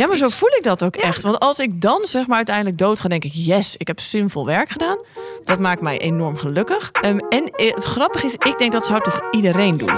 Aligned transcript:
Ja, 0.00 0.06
maar 0.06 0.16
zo 0.16 0.28
voel 0.28 0.48
ik 0.48 0.62
dat 0.62 0.84
ook 0.84 0.96
echt. 0.96 1.22
Want 1.22 1.38
als 1.38 1.58
ik 1.58 1.80
dan 1.80 2.06
zeg 2.06 2.26
maar 2.26 2.36
uiteindelijk 2.36 2.78
dood 2.78 3.00
ga, 3.00 3.08
denk 3.08 3.24
ik... 3.24 3.32
yes, 3.34 3.76
ik 3.76 3.86
heb 3.86 4.00
zinvol 4.00 4.46
werk 4.46 4.68
gedaan. 4.68 5.04
Dat 5.44 5.58
maakt 5.58 5.80
mij 5.80 5.98
enorm 5.98 6.36
gelukkig. 6.36 6.90
Ehm, 6.90 7.18
en 7.18 7.44
eh, 7.44 7.74
het 7.74 7.84
grappige 7.84 8.26
is, 8.26 8.32
ik 8.32 8.58
denk 8.58 8.72
dat 8.72 8.86
zou 8.86 9.02
toch 9.02 9.22
iedereen 9.30 9.76
doen. 9.76 9.94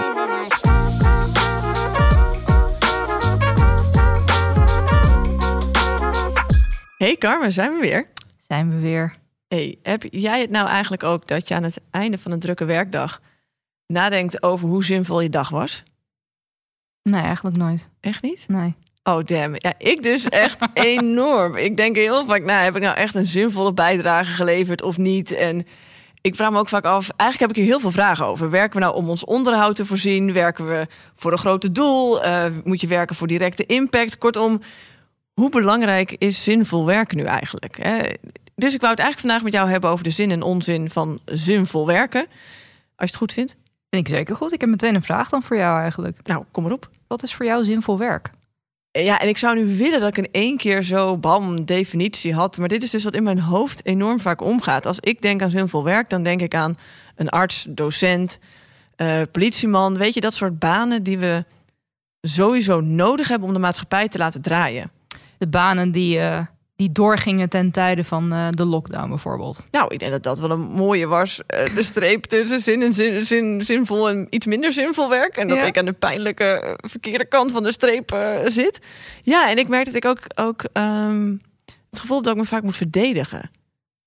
Hey 6.96 7.16
Carmen, 7.18 7.52
zijn 7.52 7.72
we 7.72 7.78
weer? 7.80 8.08
Zijn 8.38 8.70
we 8.70 8.80
weer. 8.80 9.14
Hey, 9.48 9.78
heb 9.82 10.02
jij 10.10 10.40
het 10.40 10.50
nou 10.50 10.68
eigenlijk 10.68 11.02
ook 11.02 11.26
dat 11.26 11.48
je 11.48 11.54
aan 11.54 11.62
het 11.62 11.80
einde 11.90 12.18
van 12.18 12.32
een 12.32 12.40
drukke 12.40 12.64
werkdag... 12.64 13.20
nadenkt 13.86 14.42
over 14.42 14.68
hoe 14.68 14.84
zinvol 14.84 15.20
je 15.20 15.30
dag 15.30 15.48
was? 15.48 15.82
Nee, 17.02 17.22
eigenlijk 17.22 17.56
nooit. 17.56 17.88
Echt 18.00 18.22
niet? 18.22 18.44
Nee. 18.48 18.76
Oh, 19.04 19.24
damn. 19.24 19.54
Ja, 19.56 19.74
ik 19.78 20.02
dus 20.02 20.28
echt 20.28 20.58
enorm. 20.74 21.56
Ik 21.56 21.76
denk 21.76 21.96
heel 21.96 22.24
vaak, 22.24 22.44
nou, 22.44 22.64
heb 22.64 22.76
ik 22.76 22.82
nou 22.82 22.96
echt 22.96 23.14
een 23.14 23.26
zinvolle 23.26 23.72
bijdrage 23.72 24.32
geleverd 24.32 24.82
of 24.82 24.96
niet? 24.96 25.32
En 25.32 25.66
ik 26.20 26.34
vraag 26.34 26.50
me 26.50 26.58
ook 26.58 26.68
vaak 26.68 26.84
af, 26.84 27.10
eigenlijk 27.16 27.40
heb 27.40 27.50
ik 27.50 27.56
hier 27.56 27.72
heel 27.72 27.80
veel 27.80 27.90
vragen 27.90 28.26
over. 28.26 28.50
Werken 28.50 28.78
we 28.78 28.84
nou 28.84 28.96
om 28.96 29.08
ons 29.08 29.24
onderhoud 29.24 29.76
te 29.76 29.84
voorzien? 29.86 30.32
Werken 30.32 30.68
we 30.68 30.86
voor 31.16 31.32
een 31.32 31.38
grote 31.38 31.72
doel? 31.72 32.22
Eh, 32.22 32.44
moet 32.64 32.80
je 32.80 32.86
werken 32.86 33.16
voor 33.16 33.26
directe 33.26 33.66
impact? 33.66 34.18
Kortom, 34.18 34.60
hoe 35.34 35.50
belangrijk 35.50 36.14
is 36.18 36.42
zinvol 36.42 36.86
werken 36.86 37.16
nu 37.16 37.24
eigenlijk? 37.24 37.78
Hè? 37.82 37.98
Dus 38.54 38.74
ik 38.74 38.80
wou 38.80 38.92
het 38.92 39.02
eigenlijk 39.02 39.18
vandaag 39.18 39.42
met 39.42 39.52
jou 39.52 39.70
hebben 39.70 39.90
over 39.90 40.04
de 40.04 40.10
zin 40.10 40.30
en 40.30 40.42
onzin 40.42 40.90
van 40.90 41.20
zinvol 41.24 41.86
werken. 41.86 42.20
Als 42.20 42.30
je 42.96 43.06
het 43.06 43.16
goed 43.16 43.32
vindt. 43.32 43.56
Vind 43.90 44.08
ik 44.08 44.14
zeker 44.14 44.36
goed. 44.36 44.52
Ik 44.52 44.60
heb 44.60 44.70
meteen 44.70 44.94
een 44.94 45.02
vraag 45.02 45.28
dan 45.28 45.42
voor 45.42 45.56
jou 45.56 45.80
eigenlijk. 45.80 46.18
Nou, 46.22 46.44
kom 46.50 46.62
maar 46.62 46.72
op. 46.72 46.90
Wat 47.06 47.22
is 47.22 47.34
voor 47.34 47.46
jou 47.46 47.64
zinvol 47.64 47.98
werk? 47.98 48.30
Ja, 48.92 49.20
en 49.20 49.28
ik 49.28 49.38
zou 49.38 49.54
nu 49.54 49.76
willen 49.76 50.00
dat 50.00 50.08
ik 50.08 50.24
in 50.24 50.32
één 50.32 50.56
keer 50.56 50.82
zo 50.82 51.16
bam 51.16 51.64
definitie 51.64 52.34
had. 52.34 52.56
Maar 52.56 52.68
dit 52.68 52.82
is 52.82 52.90
dus 52.90 53.04
wat 53.04 53.14
in 53.14 53.22
mijn 53.22 53.40
hoofd 53.40 53.86
enorm 53.86 54.20
vaak 54.20 54.40
omgaat. 54.40 54.86
Als 54.86 55.00
ik 55.00 55.22
denk 55.22 55.42
aan 55.42 55.50
zinvol 55.50 55.84
werk, 55.84 56.10
dan 56.10 56.22
denk 56.22 56.40
ik 56.40 56.54
aan 56.54 56.74
een 57.16 57.28
arts, 57.28 57.66
docent, 57.68 58.38
eh, 58.96 59.20
politieman. 59.30 59.96
Weet 59.96 60.14
je, 60.14 60.20
dat 60.20 60.34
soort 60.34 60.58
banen 60.58 61.02
die 61.02 61.18
we 61.18 61.44
sowieso 62.20 62.80
nodig 62.80 63.28
hebben 63.28 63.48
om 63.48 63.54
de 63.54 63.60
maatschappij 63.60 64.08
te 64.08 64.18
laten 64.18 64.42
draaien. 64.42 64.90
De 65.38 65.46
banen 65.46 65.92
die, 65.92 66.18
eh, 66.18 66.46
die 66.82 66.92
doorgingen 66.92 67.48
ten 67.48 67.70
tijde 67.70 68.04
van 68.04 68.32
eh, 68.32 68.48
de 68.50 68.64
lockdown 68.64 69.08
bijvoorbeeld. 69.08 69.64
Nou, 69.70 69.92
ik 69.94 69.98
denk 69.98 70.12
dat 70.12 70.22
dat 70.22 70.38
wel 70.38 70.50
een 70.50 70.60
mooie 70.60 71.06
was. 71.06 71.40
Eh, 71.46 71.74
de 71.74 71.82
streep 71.82 72.24
tussen 72.24 72.58
zin 72.58 72.82
en 72.82 72.92
zin, 72.94 73.26
zin, 73.26 73.62
zinvol 73.64 74.08
en 74.08 74.26
iets 74.30 74.46
minder 74.46 74.72
zinvol 74.72 75.08
werk. 75.08 75.36
En 75.36 75.48
dat 75.48 75.58
Ja. 75.58 75.64
ik 75.64 75.78
aan 75.78 75.84
de 75.84 75.92
pijnlijke 75.92 76.44
eh, 76.44 76.74
verkeerde 76.90 77.24
kant 77.24 77.52
van 77.52 77.62
de 77.62 77.72
streep 77.72 78.16
zit. 78.46 78.80
Ja, 79.22 79.50
en 79.50 79.58
ik 79.58 79.68
merk 79.68 79.84
dat 79.86 79.94
ik 79.94 80.04
ook, 80.04 80.18
ook 80.34 80.64
ehm, 80.72 81.36
het 81.90 82.00
gevoel 82.00 82.16
heb 82.16 82.24
dat 82.24 82.34
ik 82.34 82.40
me 82.40 82.46
vaak 82.46 82.62
moet 82.62 82.76
verdedigen. 82.76 83.50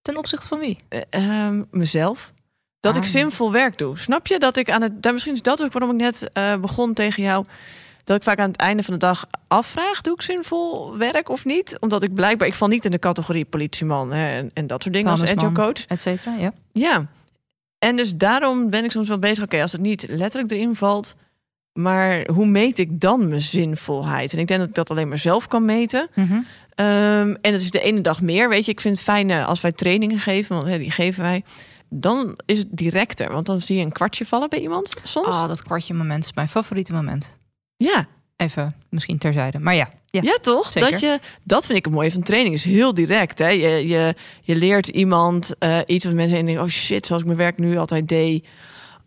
Ten 0.02 0.18
opzichte 0.18 0.48
van 0.48 0.60
wie? 0.60 0.78
Ehm, 1.10 1.64
mezelf. 1.72 2.34
Dat 2.80 2.96
ik 2.96 3.02
Ah. 3.04 3.08
zinvol 3.08 3.52
werk 3.52 3.78
doe. 3.78 3.98
Snap 3.98 4.28
je 4.28 4.40
dat 4.40 4.58
ik 4.58 4.70
aan 4.70 4.82
het. 4.82 5.02
Daar 5.02 5.14
misschien 5.14 5.34
is 5.34 5.42
dat 5.42 5.64
ook 5.64 5.72
waarom 5.74 5.92
ik 5.92 5.98
net 6.02 6.32
begon 6.62 6.94
tegen 6.94 7.24
jou. 7.24 7.46
Dat 8.06 8.18
ik 8.18 8.24
vaak 8.24 8.40
aan 8.40 8.52
het 8.52 8.60
einde 8.60 8.84
van 8.84 8.94
de 8.94 9.00
dag 9.00 9.28
afvraag: 9.48 10.02
doe 10.02 10.14
ik 10.14 10.22
zinvol 10.22 10.98
werk 10.98 11.30
of 11.30 11.46
niet? 11.46 11.78
Omdat 11.80 12.04
ik 12.04 12.14
blijkbaar, 12.14 12.48
ik 12.48 12.54
val 12.54 12.68
niet 12.68 12.86
in 12.86 12.92
de 12.92 13.00
categorie 13.00 13.46
politieman 13.46 14.12
hè, 14.12 14.38
en, 14.38 14.52
en 14.54 14.68
dat 14.68 14.82
soort 14.82 14.94
dingen 14.94 15.12
als 15.12 15.22
agile. 15.22 15.74
Et 15.88 16.02
cetera, 16.02 16.36
ja. 16.36 16.54
Ja. 16.72 17.06
En 17.80 17.96
dus 17.96 18.16
daarom 18.16 18.70
ben 18.70 18.84
ik 18.84 18.92
soms 18.92 19.08
wel 19.08 19.20
bezig. 19.20 19.44
Oké, 19.44 19.62
als 19.62 19.72
het 19.72 19.82
niet 19.82 20.06
letterlijk 20.10 20.52
erin 20.52 20.76
valt, 20.76 21.16
maar 21.74 22.28
hoe 22.32 22.46
meet 22.46 22.80
ik 22.80 23.02
dan 23.02 23.28
mijn 23.28 23.42
zinvolheid? 23.42 24.34
En 24.34 24.40
ik 24.40 24.48
denk 24.48 24.60
dat 24.60 24.70
ik 24.70 24.76
dat 24.76 24.90
alleen 24.90 25.08
maar 25.08 25.18
zelf 25.18 25.48
kan 25.48 25.66
meten. 25.66 26.08
Mhm. 26.16 26.40
Ehm, 26.76 27.36
en 27.42 27.52
dat 27.52 27.62
is 27.62 27.72
de 27.72 27.82
ene 27.82 28.02
dag 28.02 28.22
meer. 28.22 28.50
Weet 28.50 28.66
je, 28.66 28.72
ik 28.72 28.82
vind 28.82 28.96
het 28.96 29.04
fijn 29.04 29.30
eh, 29.30 29.48
als 29.48 29.62
wij 29.62 29.72
trainingen 29.72 30.20
geven, 30.20 30.56
want 30.56 30.68
hè, 30.68 30.78
die 30.78 30.92
geven 30.92 31.24
wij. 31.24 31.44
Dan 31.90 32.40
is 32.46 32.58
het 32.58 32.68
directer, 32.72 33.32
want 33.32 33.46
dan 33.46 33.62
zie 33.62 33.78
je 33.78 33.84
een 33.84 33.92
kwartje 33.92 34.26
vallen 34.26 34.50
bij 34.50 34.60
iemand 34.60 34.96
soms. 35.04 35.28
Oh, 35.28 35.48
dat 35.48 35.64
kwartje 35.64 35.94
moment 35.94 36.24
is 36.24 36.34
mijn 36.34 36.48
favoriete 36.48 36.94
moment. 36.94 37.38
Ja. 37.78 38.08
Even 38.36 38.76
misschien 38.90 39.18
terzijde. 39.18 39.60
Maar 39.60 39.76
ja, 39.76 39.90
ja. 40.10 40.22
ja, 40.24 40.38
toch? 40.42 40.70
zeker. 40.70 40.92
Dat, 40.92 41.00
je, 41.00 41.20
dat 41.44 41.66
vind 41.66 41.78
ik 41.78 41.86
het 41.86 41.94
mooie 41.94 42.12
van 42.12 42.22
training. 42.22 42.56
is 42.56 42.66
heel 42.66 42.94
direct. 42.94 43.40
Hè? 43.40 43.50
Je, 43.50 43.88
je, 43.88 44.16
je 44.42 44.56
leert 44.56 44.88
iemand 44.88 45.56
eh, 45.60 45.80
iets 45.86 46.06
wat 46.06 46.14
mensen 46.14 46.46
denken: 46.46 46.64
oh 46.64 46.70
shit, 46.70 47.06
zoals 47.06 47.22
ik 47.22 47.28
mijn 47.28 47.40
werk 47.40 47.58
nu 47.58 47.78
altijd 47.78 48.08
deed. 48.08 48.46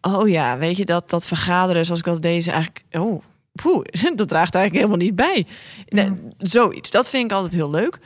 Oh 0.01 0.29
ja, 0.29 0.59
weet 0.59 0.77
je 0.77 0.85
dat 0.85 1.11
dat 1.11 1.27
vergaderen 1.27 1.85
zoals 1.85 2.01
ik 2.01 2.07
dat 2.07 2.23
deed, 2.23 2.39
is 2.39 2.47
eigenlijk. 2.47 2.85
Oh, 2.91 3.23
poeh, 3.53 3.85
dat 4.17 4.29
draagt 4.29 4.55
eigenlijk 4.55 4.75
helemaal 4.75 5.07
niet 5.07 5.17
bij. 5.17 5.47
Nee, 5.89 6.13
Zoiets. 6.39 6.91
Dat 6.91 7.09
vind 7.09 7.25
ik 7.25 7.37
altijd 7.37 7.55
heel 7.55 7.71
leuk. 7.71 7.99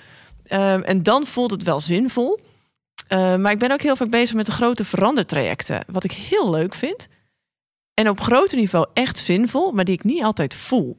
Ehm, 0.44 0.80
en 0.80 1.02
dan 1.02 1.26
voelt 1.26 1.50
het 1.50 1.62
wel 1.62 1.80
zinvol. 1.80 2.40
Eh, 3.08 3.36
maar 3.36 3.52
ik 3.52 3.58
ben 3.58 3.72
ook 3.72 3.82
heel 3.82 3.96
vaak 3.96 4.10
bezig 4.10 4.36
met 4.36 4.46
de 4.46 4.52
grote 4.52 4.84
verandertrajecten. 4.84 5.84
Wat 5.86 6.04
ik 6.04 6.12
heel 6.12 6.50
leuk 6.50 6.74
vind. 6.74 7.08
En 7.94 8.08
op 8.08 8.20
groter 8.20 8.58
niveau 8.58 8.86
echt 8.94 9.18
zinvol, 9.18 9.72
maar 9.72 9.84
die 9.84 9.94
ik 9.94 10.04
niet 10.04 10.22
altijd 10.22 10.54
voel. 10.54 10.98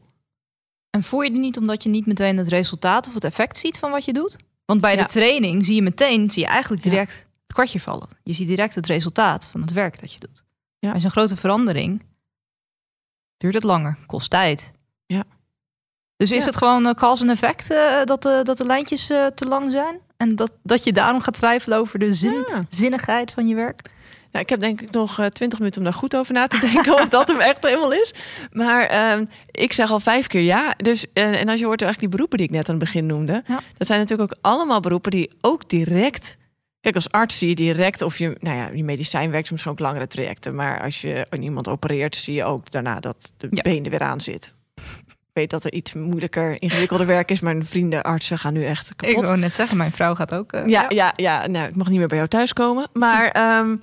En 0.90 1.04
voel 1.04 1.22
je 1.22 1.32
die 1.32 1.40
niet 1.40 1.58
omdat 1.58 1.84
je 1.84 1.90
niet 1.90 2.06
meteen 2.06 2.38
het 2.38 2.48
resultaat 2.48 3.08
of 3.08 3.14
het 3.14 3.24
effect 3.24 3.58
ziet 3.58 3.80
van 3.80 3.92
wat 3.92 4.06
je 4.06 4.14
doet? 4.14 4.36
Want 4.66 4.82
bij 4.82 4.96
Ja. 4.96 5.02
de 5.02 5.08
training 5.12 5.66
zie 5.66 5.76
je 5.76 5.82
meteen, 5.82 6.32
zie 6.32 6.42
je 6.44 6.48
eigenlijk 6.50 6.84
Ja. 6.84 6.90
direct 6.90 7.14
het 7.16 7.54
kwartje 7.54 7.80
vallen. 7.80 8.10
Je 8.24 8.34
ziet 8.34 8.48
direct 8.48 8.76
het 8.76 8.88
resultaat 8.88 9.48
van 9.48 9.62
het 9.62 9.72
werk 9.72 10.00
dat 10.00 10.14
je 10.14 10.20
doet. 10.20 10.44
Ja. 10.80 10.92
Bij 10.92 11.00
zo'n 11.00 11.12
grote 11.12 11.38
verandering 11.38 12.04
duurt 13.38 13.54
het 13.54 13.64
langer, 13.64 13.98
kost 14.06 14.30
tijd. 14.30 14.72
Ja. 15.06 15.24
Dus 16.16 16.32
is 16.32 16.46
het 16.46 16.58
gewoon 16.58 16.88
uh, 16.88 16.94
cause 16.94 17.24
en 17.24 17.30
effect 17.30 17.72
eh, 17.72 18.04
dat, 18.04 18.22
de, 18.24 18.40
dat 18.44 18.58
de 18.58 18.66
lijntjes 18.66 19.10
eh, 19.10 19.26
te 19.26 19.48
lang 19.48 19.72
zijn? 19.72 20.00
En 20.18 20.36
dat, 20.36 20.52
dat 20.64 20.84
je 20.84 20.94
daarom 20.94 21.22
gaat 21.22 21.34
twijfelen 21.34 21.78
over 21.78 22.00
de 22.00 22.14
zin, 22.14 22.46
zinnigheid 22.70 23.32
van 23.32 23.48
je 23.48 23.56
werk? 23.56 23.90
Nou, 24.34 24.46
ik 24.46 24.50
heb 24.50 24.60
denk 24.60 24.82
ik 24.82 24.92
nog 24.92 25.20
eh, 25.20 25.26
twintig 25.26 25.60
minuten 25.60 25.80
om 25.82 25.86
daar 25.88 25.98
goed 25.98 26.16
over 26.16 26.34
na 26.34 26.48
te 26.48 26.60
denken 26.72 26.94
of 27.02 27.08
dat 27.08 27.28
hem 27.28 27.40
echt 27.40 27.64
helemaal 27.64 27.94
is. 27.94 28.14
Maar 28.52 28.86
ehm, 28.86 29.26
ik 29.52 29.74
zeg 29.74 29.92
al 29.92 30.00
vijf 30.00 30.28
keer 30.28 30.42
ja. 30.42 30.74
Dus, 30.78 31.06
eh, 31.14 31.40
en 31.42 31.50
als 31.50 31.60
je 31.60 31.66
hoort 31.66 31.82
eigenlijk 31.82 32.00
die 32.00 32.10
beroepen 32.10 32.38
die 32.38 32.48
ik 32.48 32.54
net 32.54 32.70
aan 32.70 32.76
het 32.76 32.84
begin 32.84 33.06
noemde, 33.06 33.44
Ja. 33.48 33.60
dat 33.78 33.88
zijn 33.88 34.00
natuurlijk 34.00 34.32
ook 34.32 34.38
allemaal 34.42 34.80
beroepen 34.80 35.12
die 35.12 35.32
ook 35.42 35.70
direct. 35.70 36.38
Kijk, 36.82 36.96
als 36.96 37.10
arts 37.12 37.38
zie 37.38 37.48
je 37.50 37.56
direct 37.56 38.02
of 38.02 38.18
je, 38.18 38.36
nou 38.40 38.58
ja, 38.58 38.70
je 38.74 38.84
medicijn 38.84 39.32
werkt 39.32 39.48
soms 39.48 39.68
ook 39.68 39.80
langere 39.80 40.08
trajecten. 40.08 40.56
Maar 40.56 40.82
als 40.82 41.02
je 41.02 41.26
aan 41.30 41.42
iemand 41.42 41.68
opereert, 41.68 42.16
zie 42.16 42.34
je 42.34 42.44
ook 42.44 42.72
daarna 42.72 43.00
dat 43.00 43.34
de 43.38 43.48
Ja. 43.52 43.62
been 43.62 43.84
er 43.84 43.90
weer 43.90 44.02
aan 44.04 44.22
zit. 44.22 44.54
Ik 45.06 45.40
weet 45.40 45.50
dat 45.50 45.64
er 45.64 45.74
iets 45.74 45.94
moeilijker, 45.94 46.62
ingewikkelder 46.62 47.08
werk 47.08 47.32
is, 47.32 47.40
maar 47.40 47.56
vrienden, 47.64 48.04
artsen 48.04 48.38
gaan 48.40 48.54
nu 48.54 48.66
echt 48.66 48.90
Ik 48.90 48.98
kapot. 48.98 49.28
wou 49.28 49.38
net 49.40 49.54
zeggen, 49.54 49.78
mijn 49.78 49.92
vrouw 49.92 50.16
gaat 50.16 50.34
ook... 50.34 50.52
eh, 50.54 50.68
Ja, 50.68 50.86
ja, 50.90 51.14
ja. 51.16 51.48
Nou, 51.48 51.68
ik 51.68 51.76
mag 51.76 51.90
niet 51.90 52.00
meer 52.00 52.08
bij 52.08 52.18
jou 52.18 52.30
thuiskomen. 52.30 52.88
Maar, 52.94 53.28
ehm, 53.28 53.76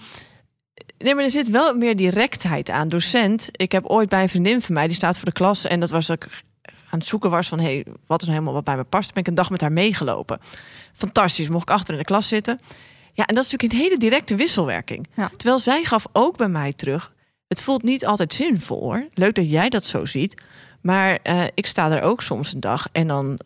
nee, 1.05 1.15
maar 1.15 1.25
er 1.25 1.31
zit 1.31 1.51
wel 1.51 1.75
meer 1.75 1.97
directheid 1.97 2.71
aan. 2.71 2.89
Docent, 2.89 3.49
ik 3.53 3.73
heb 3.73 3.87
ooit 3.87 4.09
bij 4.09 4.23
een 4.23 4.29
vriendin 4.29 4.63
van 4.63 4.75
mij, 4.75 4.87
die 4.87 4.97
staat 4.97 5.17
voor 5.17 5.25
de 5.25 5.33
klas. 5.33 5.65
En 5.65 5.81
dat 5.81 5.91
was 5.91 6.07
dat 6.07 6.23
ik 6.23 6.43
aan 6.63 6.99
het 6.99 7.09
zoeken 7.09 7.31
was 7.31 7.49
van, 7.49 7.61
hey, 7.61 7.87
wat 8.07 8.21
is 8.21 8.27
nou 8.27 8.39
helemaal 8.39 8.55
wat 8.55 8.65
bij 8.65 8.77
me 8.77 8.85
past. 8.85 9.13
Ben 9.13 9.23
ik 9.23 9.29
een 9.29 9.35
dag 9.35 9.51
met 9.51 9.61
haar 9.61 9.73
meegelopen. 9.73 10.39
Fantastisch, 10.95 11.49
mocht 11.49 11.69
ik 11.69 11.75
achter 11.75 11.95
in 11.95 12.01
de 12.01 12.07
klas 12.07 12.29
zitten. 12.29 12.61
Ja, 13.13 13.27
en 13.27 13.35
dat 13.35 13.45
is 13.45 13.51
natuurlijk 13.51 13.81
een 13.81 13.87
hele 13.87 13.99
directe 13.99 14.35
wisselwerking. 14.35 15.09
Ja. 15.15 15.31
Terwijl 15.37 15.59
zij 15.59 15.85
gaf 15.85 16.07
ook 16.13 16.37
bij 16.37 16.49
mij 16.49 16.73
terug, 16.73 17.13
het 17.49 17.63
voelt 17.63 17.83
niet 17.83 18.07
altijd 18.07 18.33
zinvol 18.35 18.81
hoor. 18.81 19.09
Leuk 19.15 19.35
dat 19.35 19.51
jij 19.51 19.69
dat 19.69 19.85
zo 19.85 20.05
ziet. 20.05 20.43
Maar 20.81 21.19
eh, 21.23 21.45
ik 21.55 21.67
sta 21.67 21.91
er 21.91 22.03
ook 22.03 22.23
soms 22.23 22.53
een 22.53 22.61
dag 22.61 22.89
en 22.93 23.07
dan 23.07 23.41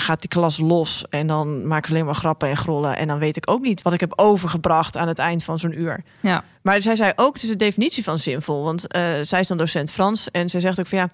gaat 0.00 0.20
die 0.20 0.28
klas 0.28 0.58
los 0.58 1.04
en 1.08 1.26
dan 1.26 1.66
maken 1.66 1.88
ze 1.88 1.94
alleen 1.94 2.04
maar 2.06 2.14
grappen 2.14 2.48
en 2.48 2.56
grollen 2.56 2.96
en 2.96 3.08
dan 3.08 3.18
weet 3.18 3.36
ik 3.36 3.50
ook 3.50 3.60
niet 3.62 3.82
wat 3.82 3.92
ik 3.92 4.00
heb 4.00 4.12
overgebracht 4.16 4.96
aan 4.96 5.08
het 5.08 5.18
eind 5.18 5.44
van 5.44 5.58
zo'n 5.58 5.80
uur. 5.80 6.02
ja. 6.20 6.44
Maar 6.62 6.82
zij 6.82 6.96
zei 6.96 7.12
ook, 7.16 7.34
het 7.34 7.42
is 7.42 7.48
de 7.48 7.56
definitie 7.56 8.04
van 8.04 8.18
zinvol, 8.18 8.64
want 8.64 8.86
eh, 8.86 9.02
zij 9.22 9.40
is 9.40 9.46
dan 9.46 9.58
docent 9.58 9.90
Frans 9.90 10.30
en 10.30 10.50
zij 10.50 10.60
zegt 10.60 10.80
ook 10.80 10.86
van 10.86 10.98
ja, 10.98 11.08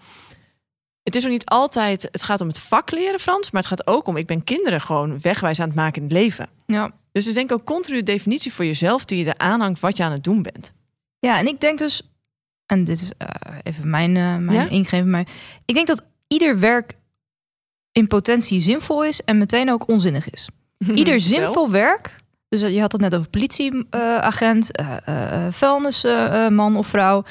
het 1.02 1.14
is 1.16 1.24
ook 1.24 1.30
niet 1.30 1.46
altijd, 1.46 2.08
het 2.12 2.22
gaat 2.22 2.40
om 2.40 2.48
het 2.48 2.58
vak 2.58 2.90
leren 2.90 3.20
Frans, 3.20 3.50
maar 3.50 3.62
het 3.62 3.70
gaat 3.70 3.86
ook 3.86 4.06
om, 4.06 4.16
ik 4.16 4.26
ben 4.26 4.44
kinderen 4.44 4.80
gewoon 4.80 5.20
wegwijs 5.20 5.60
aan 5.60 5.66
het 5.66 5.76
maken 5.76 5.96
in 6.02 6.08
het 6.08 6.12
leven. 6.12 6.48
ja. 6.66 6.90
Dus 7.12 7.26
ik 7.26 7.34
denk 7.34 7.52
ook 7.52 7.64
continu 7.64 7.96
de 7.96 8.02
definitie 8.02 8.52
voor 8.52 8.64
jezelf 8.64 9.04
die 9.04 9.24
je 9.24 9.34
eraan 9.38 9.60
hangt 9.60 9.80
wat 9.80 9.96
je 9.96 10.02
aan 10.02 10.12
het 10.12 10.24
doen 10.24 10.42
bent. 10.42 10.72
Ja, 11.18 11.38
en 11.38 11.46
ik 11.46 11.60
denk 11.60 11.78
dus, 11.78 12.02
en 12.66 12.84
dit 12.84 13.00
is 13.02 13.12
eh, 13.18 13.28
even 13.62 13.90
mijn, 13.90 14.16
eh 14.16 14.36
mijn 14.36 14.52
Ja? 14.52 14.68
ingeving, 14.68 15.06
maar 15.10 15.26
ik 15.64 15.74
denk 15.74 15.86
dat 15.86 16.02
ieder 16.28 16.58
werk 16.58 16.94
in 17.96 18.06
potentie 18.06 18.60
zinvol 18.60 19.04
is 19.04 19.20
en 19.24 19.38
meteen 19.38 19.70
ook 19.70 19.88
onzinnig 19.88 20.30
is. 20.30 20.48
Ieder 20.94 21.20
zinvol 21.20 21.70
werk, 21.70 22.16
dus 22.48 22.60
je 22.60 22.80
had 22.80 22.92
het 22.92 23.00
net 23.00 23.14
over 23.14 23.28
politieagent, 23.28 24.80
uh, 24.80 25.46
vuilnisman 25.50 26.76
of 26.76 26.86
vrouw. 26.86 27.24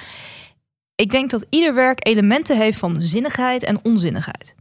Ik 0.96 1.12
denk 1.12 1.30
dat 1.30 1.46
ieder 1.50 1.74
werk 1.74 2.08
elementen 2.08 2.58
heeft 2.58 2.78
van 2.78 3.02
zinnigheid 3.02 3.64
en 3.64 3.80
onzinnigheid. 3.84 4.56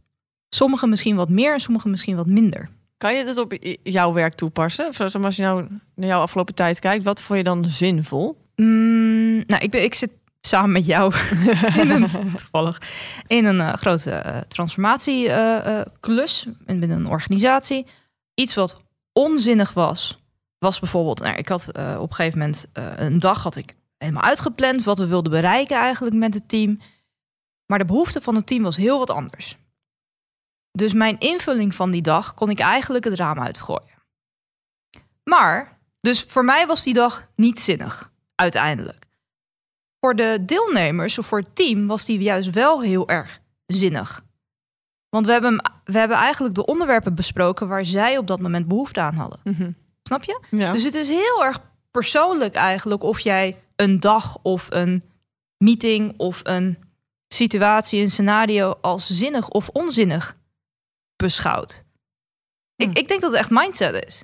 Sommige 0.49 0.87
misschien 0.87 1.15
wat 1.15 1.29
meer 1.29 1.53
en 1.53 1.59
sommige 1.59 1.87
misschien 1.87 2.15
wat 2.15 2.27
minder. 2.27 2.69
Kan 2.97 3.15
je 3.15 3.23
dit 3.23 3.37
op 3.37 3.57
jouw 3.83 4.13
werk 4.13 4.33
toepassen? 4.33 4.91
Als 4.97 5.35
je 5.35 5.41
nou 5.41 5.67
naar 5.95 6.07
jouw 6.07 6.21
afgelopen 6.21 6.55
tijd 6.55 6.79
kijkt, 6.79 7.03
wat 7.03 7.21
vond 7.21 7.37
je 7.37 7.43
dan 7.43 7.65
zinvol? 7.65 8.37
Mm, 8.55 9.43
nou, 9.47 9.63
ik, 9.63 9.71
ben, 9.71 9.83
ik 9.83 9.93
zit 9.93 10.09
samen 10.45 10.71
met 10.71 10.85
jou 10.85 11.13
in 11.81 11.89
een, 11.89 12.09
toevallig 12.35 12.81
in 13.27 13.45
een 13.45 13.61
eh, 13.61 13.73
grote 13.73 14.11
eh, 14.11 14.41
transformatieklus 14.41 16.45
binnen 16.65 16.89
een 16.89 17.07
organisatie. 17.07 17.85
Iets 18.33 18.55
wat 18.55 18.83
onzinnig 19.13 19.73
was, 19.73 20.23
was 20.57 20.79
bijvoorbeeld, 20.79 21.19
nou, 21.19 21.35
ik 21.35 21.49
had 21.49 21.71
eh, 21.71 21.95
op 21.99 22.09
een 22.09 22.15
gegeven 22.15 22.39
moment 22.39 22.65
een 22.73 23.19
dag 23.19 23.43
had 23.43 23.55
ik 23.55 23.75
helemaal 23.97 24.23
uitgepland 24.23 24.83
wat 24.83 24.97
we 24.97 25.07
wilden 25.07 25.31
bereiken 25.31 25.77
eigenlijk 25.77 26.15
met 26.15 26.33
het 26.33 26.49
team. 26.49 26.79
Maar 27.65 27.79
de 27.79 27.85
behoefte 27.85 28.21
van 28.21 28.35
het 28.35 28.47
team 28.47 28.63
was 28.63 28.75
heel 28.75 28.99
wat 28.99 29.09
anders. 29.09 29.57
Dus 30.71 30.93
mijn 30.93 31.19
invulling 31.19 31.75
van 31.75 31.91
die 31.91 32.01
dag 32.01 32.33
kon 32.33 32.49
ik 32.49 32.59
eigenlijk 32.59 33.03
het 33.03 33.13
raam 33.13 33.39
uitgooien. 33.39 34.03
Maar, 35.23 35.79
dus 36.01 36.21
voor 36.21 36.45
mij 36.45 36.67
was 36.67 36.83
die 36.83 36.93
dag 36.93 37.27
niet 37.35 37.59
zinnig, 37.59 38.11
uiteindelijk. 38.35 39.04
Voor 40.05 40.15
de 40.15 40.39
deelnemers 40.45 41.17
of 41.17 41.25
voor 41.25 41.39
het 41.39 41.55
team 41.55 41.87
was 41.87 42.05
die 42.05 42.19
juist 42.19 42.49
wel 42.49 42.81
heel 42.81 43.07
erg 43.07 43.41
zinnig. 43.65 44.25
Want 45.09 45.25
we 45.25 45.31
hebben, 45.31 45.71
we 45.83 45.97
hebben 45.97 46.17
eigenlijk 46.17 46.55
de 46.55 46.65
onderwerpen 46.65 47.15
besproken 47.15 47.67
waar 47.67 47.85
zij 47.85 48.17
op 48.17 48.27
dat 48.27 48.39
moment 48.39 48.67
behoefte 48.67 48.99
aan 48.99 49.15
hadden. 49.15 49.39
Mhm. 49.43 49.71
Snap 50.03 50.23
je? 50.23 50.43
Ja. 50.49 50.71
Dus 50.71 50.83
het 50.83 50.95
is 50.95 51.07
heel 51.07 51.43
erg 51.43 51.59
persoonlijk 51.91 52.53
eigenlijk 52.53 53.03
of 53.03 53.19
jij 53.19 53.61
een 53.75 53.99
dag 53.99 54.37
of 54.41 54.67
een 54.69 55.03
meeting 55.57 56.13
of 56.17 56.39
een 56.43 56.77
situatie, 57.27 58.01
een 58.01 58.11
scenario 58.11 58.73
als 58.81 59.07
zinnig 59.07 59.49
of 59.49 59.69
onzinnig 59.69 60.37
beschouwt. 61.15 61.83
Ik, 62.75 62.97
ik 62.97 63.07
denk 63.07 63.21
dat 63.21 63.31
het 63.31 63.39
echt 63.39 63.49
mindset 63.49 64.05
is. 64.05 64.23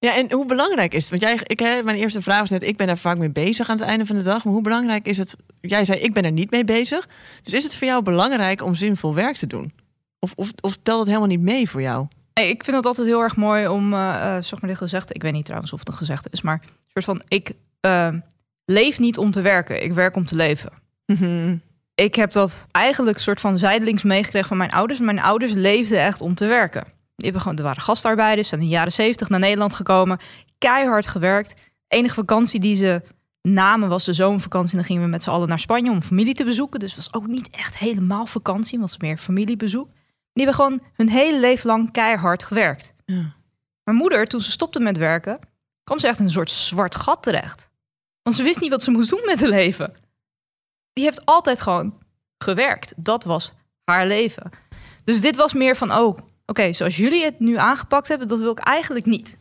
Ja, 0.00 0.16
en 0.16 0.32
hoe 0.32 0.46
belangrijk 0.46 0.94
is 0.94 1.00
het? 1.02 1.10
Want 1.10 1.22
jij, 1.22 1.40
ik, 1.42 1.58
hè, 1.58 1.82
mijn 1.82 1.98
eerste 1.98 2.22
vraag 2.22 2.40
was 2.40 2.50
net, 2.50 2.62
ik 2.62 2.76
ben 2.76 2.86
daar 2.86 2.98
vaak 2.98 3.18
mee 3.18 3.30
bezig 3.30 3.68
aan 3.68 3.76
het 3.76 3.84
einde 3.84 4.06
van 4.06 4.16
de 4.16 4.22
dag. 4.22 4.44
Maar 4.44 4.52
hoe 4.52 4.62
belangrijk 4.62 5.06
is 5.06 5.18
het? 5.18 5.36
Jij 5.60 5.84
zei, 5.84 5.98
ik 5.98 6.12
ben 6.12 6.24
er 6.24 6.32
niet 6.32 6.50
mee 6.50 6.64
bezig. 6.64 7.08
Dus 7.42 7.52
is 7.52 7.64
het 7.64 7.76
voor 7.76 7.86
jou 7.86 8.02
belangrijk 8.02 8.62
om 8.62 8.74
zinvol 8.74 9.14
werk 9.14 9.36
te 9.36 9.46
doen? 9.46 9.72
Of, 10.18 10.32
of, 10.36 10.52
of 10.60 10.76
telt 10.82 10.98
het 10.98 11.08
helemaal 11.08 11.28
niet 11.28 11.40
mee 11.40 11.70
voor 11.70 11.82
jou? 11.82 12.06
Hey, 12.32 12.48
ik 12.48 12.64
vind 12.64 12.76
het 12.76 12.86
altijd 12.86 13.06
heel 13.06 13.22
erg 13.22 13.36
mooi 13.36 13.68
om, 13.68 13.92
eh, 13.92 14.36
zeg 14.40 14.60
maar 14.60 14.70
dit 14.70 14.78
gezegd, 14.78 15.14
ik 15.14 15.22
weet 15.22 15.32
niet 15.32 15.44
trouwens 15.44 15.72
of 15.72 15.78
het 15.78 15.88
een 15.88 15.94
gezegde 15.94 16.28
is, 16.32 16.42
maar 16.42 16.62
een 16.62 17.02
soort 17.02 17.04
van, 17.04 17.22
ik 17.28 17.52
eh, 17.80 18.14
leef 18.64 18.98
niet 18.98 19.18
om 19.18 19.30
te 19.30 19.40
werken, 19.40 19.82
ik 19.82 19.92
werk 19.92 20.16
om 20.16 20.26
te 20.26 20.34
leven. 20.34 20.72
ik 21.94 22.14
heb 22.14 22.32
dat 22.32 22.66
eigenlijk 22.70 23.18
soort 23.18 23.40
van 23.40 23.58
zijdelings 23.58 24.02
meegekregen 24.02 24.48
van 24.48 24.56
mijn 24.56 24.72
ouders. 24.72 25.00
Mijn 25.00 25.20
ouders 25.20 25.52
leefden 25.52 26.00
echt 26.00 26.20
om 26.20 26.34
te 26.34 26.46
werken. 26.46 26.84
Die 27.18 27.26
hebben 27.26 27.40
gewoon, 27.42 27.56
er 27.56 27.64
waren 27.64 27.82
gastarbeiders, 27.82 28.48
zijn 28.48 28.60
in 28.60 28.66
de 28.66 28.72
jaren 28.72 28.92
zeventig 28.92 29.28
naar 29.28 29.40
Nederland 29.40 29.74
gekomen. 29.74 30.18
Keihard 30.58 31.06
gewerkt. 31.06 31.70
Enige 31.88 32.14
vakantie 32.14 32.60
die 32.60 32.76
ze 32.76 33.02
namen 33.42 33.88
was 33.88 34.04
de 34.04 34.12
zomervakantie. 34.12 34.76
Dan 34.76 34.84
gingen 34.84 35.02
we 35.02 35.08
met 35.08 35.22
z'n 35.22 35.30
allen 35.30 35.48
naar 35.48 35.58
Spanje 35.58 35.90
om 35.90 36.02
familie 36.02 36.34
te 36.34 36.44
bezoeken. 36.44 36.80
Dus 36.80 36.94
het 36.94 37.04
was 37.04 37.22
ook 37.22 37.26
niet 37.26 37.50
echt 37.50 37.78
helemaal 37.78 38.26
vakantie, 38.26 38.78
was 38.78 38.98
meer 38.98 39.18
familiebezoek. 39.18 39.88
Die 40.32 40.46
hebben 40.46 40.54
gewoon 40.54 40.82
hun 40.92 41.08
hele 41.08 41.40
leven 41.40 41.66
lang 41.66 41.92
keihard 41.92 42.44
gewerkt. 42.44 42.94
Ja. 43.04 43.34
Mijn 43.84 43.96
moeder, 43.96 44.26
toen 44.26 44.40
ze 44.40 44.50
stopte 44.50 44.80
met 44.80 44.96
werken, 44.96 45.38
kwam 45.84 45.98
ze 45.98 46.06
echt 46.06 46.18
in 46.18 46.24
een 46.24 46.30
soort 46.30 46.50
zwart 46.50 46.94
gat 46.94 47.22
terecht. 47.22 47.70
Want 48.22 48.36
ze 48.36 48.42
wist 48.42 48.60
niet 48.60 48.70
wat 48.70 48.82
ze 48.82 48.90
moest 48.90 49.10
doen 49.10 49.22
met 49.24 49.40
haar 49.40 49.48
leven. 49.48 49.94
Die 50.92 51.04
heeft 51.04 51.24
altijd 51.24 51.60
gewoon 51.60 51.98
gewerkt. 52.38 52.92
Dat 52.96 53.24
was 53.24 53.52
haar 53.84 54.06
leven. 54.06 54.50
Dus 55.04 55.20
dit 55.20 55.36
was 55.36 55.52
meer 55.52 55.76
van, 55.76 55.92
oh, 55.92 56.18
oké, 56.48 56.72
zoals 56.72 56.96
jullie 56.96 57.24
het 57.24 57.40
nu 57.40 57.56
aangepakt 57.56 58.08
hebben, 58.08 58.28
dat 58.28 58.40
wil 58.40 58.50
ik 58.50 58.58
eigenlijk 58.58 59.06
niet. 59.06 59.36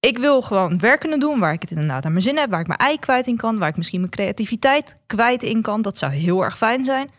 Ik 0.00 0.18
wil 0.18 0.42
gewoon 0.42 0.78
werk 0.78 1.00
kunnen 1.00 1.20
doen 1.20 1.38
waar 1.38 1.52
ik 1.52 1.60
het 1.60 1.70
inderdaad 1.70 2.04
aan 2.04 2.12
mijn 2.12 2.22
zin 2.22 2.36
heb, 2.36 2.50
waar 2.50 2.60
ik 2.60 2.66
mijn 2.66 2.78
ei 2.78 2.98
kwijt 2.98 3.26
in 3.26 3.36
kan, 3.36 3.58
waar 3.58 3.68
ik 3.68 3.76
misschien 3.76 4.00
mijn 4.00 4.12
creativiteit 4.12 4.94
kwijt 5.06 5.42
in 5.42 5.62
kan. 5.62 5.82
Dat 5.82 5.98
zou 5.98 6.12
heel 6.12 6.44
erg 6.44 6.56
fijn 6.56 6.84
zijn. 6.84 7.10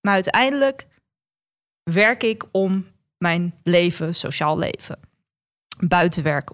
Maar 0.00 0.14
uiteindelijk 0.14 0.86
werk 1.82 2.22
ik 2.22 2.44
om 2.50 2.86
mijn 3.18 3.54
leven, 3.62 4.14
sociaal 4.14 4.58
leven, 4.58 4.98
buitenwerk 5.86 6.50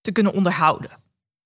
te 0.00 0.12
kunnen 0.12 0.32
onderhouden, 0.32 0.90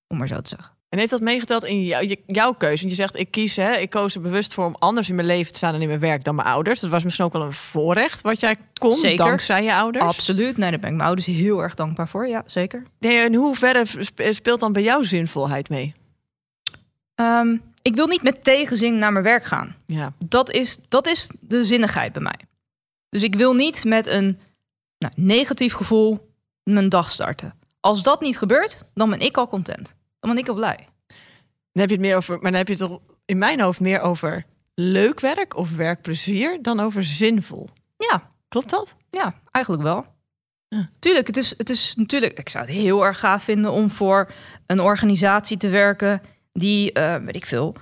om 0.07 0.17
maar 0.17 0.27
zo 0.27 0.41
te 0.41 0.49
zeggen. 0.49 0.76
En 0.89 0.97
heeft 0.97 1.11
dat 1.11 1.21
meegeteld 1.21 1.63
in 1.63 1.83
jou, 1.83 2.15
jouw 2.25 2.53
keuze? 2.53 2.77
Want 2.85 2.95
je 2.95 3.01
zegt, 3.03 3.15
ik 3.15 3.31
kies, 3.31 3.55
hè, 3.55 3.75
ik 3.75 3.89
koos 3.89 4.15
er 4.15 4.21
bewust 4.21 4.53
voor 4.53 4.65
om 4.65 4.75
anders 4.79 5.09
in 5.09 5.15
mijn 5.15 5.27
leven 5.27 5.51
te 5.51 5.57
staan 5.57 5.73
en 5.73 5.81
in 5.81 5.87
mijn 5.87 5.99
werk 5.99 6.23
dan 6.23 6.35
mijn 6.35 6.47
ouders. 6.47 6.79
Dat 6.79 6.89
was 6.89 7.03
misschien 7.03 7.25
ook 7.25 7.33
wel 7.33 7.41
een 7.41 7.53
voorrecht 7.53 8.21
wat 8.21 8.39
jij 8.39 8.55
kon, 8.79 8.91
Zeker. 8.91 9.25
dankzij 9.25 9.63
je 9.63 9.73
ouders. 9.73 10.05
Absoluut. 10.05 10.57
Nee, 10.57 10.69
daar 10.69 10.79
ben 10.79 10.89
ik 10.89 10.95
mijn 10.95 11.07
ouders 11.07 11.27
heel 11.27 11.59
erg 11.61 11.73
dankbaar 11.73 12.07
voor. 12.07 12.27
Ja, 12.27 12.43
zeker. 12.45 12.83
Nee, 12.99 13.25
in 13.25 13.33
hoeverre 13.35 13.85
sp- 13.85 14.27
speelt 14.29 14.59
dan 14.59 14.73
bij 14.73 14.83
jou 14.83 15.05
zinvolheid 15.05 15.69
mee? 15.69 15.93
Ehm, 17.15 17.57
ik 17.81 17.95
wil 17.95 18.07
niet 18.07 18.21
met 18.23 18.43
tegenzin 18.43 18.97
naar 18.97 19.11
mijn 19.11 19.23
werk 19.23 19.45
gaan. 19.45 19.75
Ja. 19.85 20.13
Dat 20.19 20.51
is, 20.51 20.77
dat 20.87 21.07
is 21.07 21.29
de 21.39 21.63
zinnigheid 21.63 22.13
bij 22.13 22.21
mij. 22.21 22.39
Dus 23.09 23.23
ik 23.23 23.35
wil 23.35 23.53
niet 23.53 23.83
met 23.83 24.07
een 24.07 24.39
nou, 24.97 25.13
negatief 25.15 25.73
gevoel 25.73 26.31
mijn 26.63 26.89
dag 26.89 27.11
starten. 27.11 27.53
Als 27.79 28.03
dat 28.03 28.21
niet 28.21 28.37
gebeurt, 28.37 28.83
dan 28.93 29.09
ben 29.09 29.19
ik 29.19 29.37
al 29.37 29.47
content. 29.47 29.95
Ik 30.35 30.47
al 30.47 30.55
blij. 30.55 30.87
Dan 31.71 31.81
heb 31.81 31.89
je 31.89 31.95
het 31.95 32.05
meer 32.05 32.15
over, 32.15 32.33
maar 32.33 32.51
dan 32.51 32.59
heb 32.59 32.67
je 32.67 32.73
het 32.73 32.83
toch 32.89 32.99
in 33.25 33.37
mijn 33.37 33.61
hoofd 33.61 33.79
meer 33.79 33.99
over 33.99 34.45
leuk 34.75 35.19
werk 35.19 35.55
of 35.55 35.71
werkplezier 35.71 36.61
dan 36.61 36.79
over 36.79 37.03
zinvol. 37.03 37.69
Ja, 37.97 38.31
Klopt 38.47 38.69
dat? 38.69 38.95
ja 39.09 39.33
eigenlijk 39.51 39.85
wel. 39.85 40.05
Ja. 40.67 40.89
Tuurlijk, 40.99 41.27
het 41.27 41.37
is, 41.37 41.53
het 41.57 41.69
is 41.69 41.93
natuurlijk. 41.95 42.39
Ik 42.39 42.49
zou 42.49 42.65
het 42.65 42.73
heel 42.73 43.05
erg 43.05 43.19
gaaf 43.19 43.43
vinden 43.43 43.71
om 43.71 43.89
voor 43.89 44.31
een 44.65 44.79
organisatie 44.79 45.57
te 45.57 45.69
werken 45.69 46.21
die, 46.53 46.91
eh, 46.91 47.15
weet 47.15 47.35
ik 47.35 47.45
veel, 47.45 47.75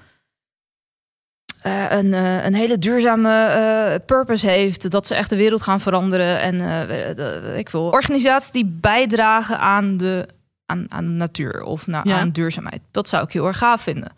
eh, 1.61 1.91
een, 1.91 2.13
eh, 2.13 2.45
een 2.45 2.53
hele 2.53 2.77
duurzame 2.77 4.01
purpose 4.05 4.47
heeft. 4.47 4.91
Dat 4.91 5.07
ze 5.07 5.15
echt 5.15 5.29
de 5.29 5.35
wereld 5.35 5.61
gaan 5.61 5.81
veranderen. 5.81 6.41
En 6.41 6.87
weet 6.87 7.57
ik 7.57 7.69
veel. 7.69 7.89
Organisaties 7.89 8.51
die 8.51 8.65
bijdragen 8.65 9.59
aan 9.59 9.97
de, 9.97 10.27
aan, 10.65 10.91
aan 10.91 11.17
natuur 11.17 11.61
of 11.63 11.85
Ja. 11.85 12.03
aan 12.03 12.29
duurzaamheid. 12.31 12.81
Dat 12.91 13.09
zou 13.09 13.23
ik 13.23 13.31
heel 13.31 13.47
erg 13.47 13.57
gaaf 13.57 13.81
vinden. 13.81 14.11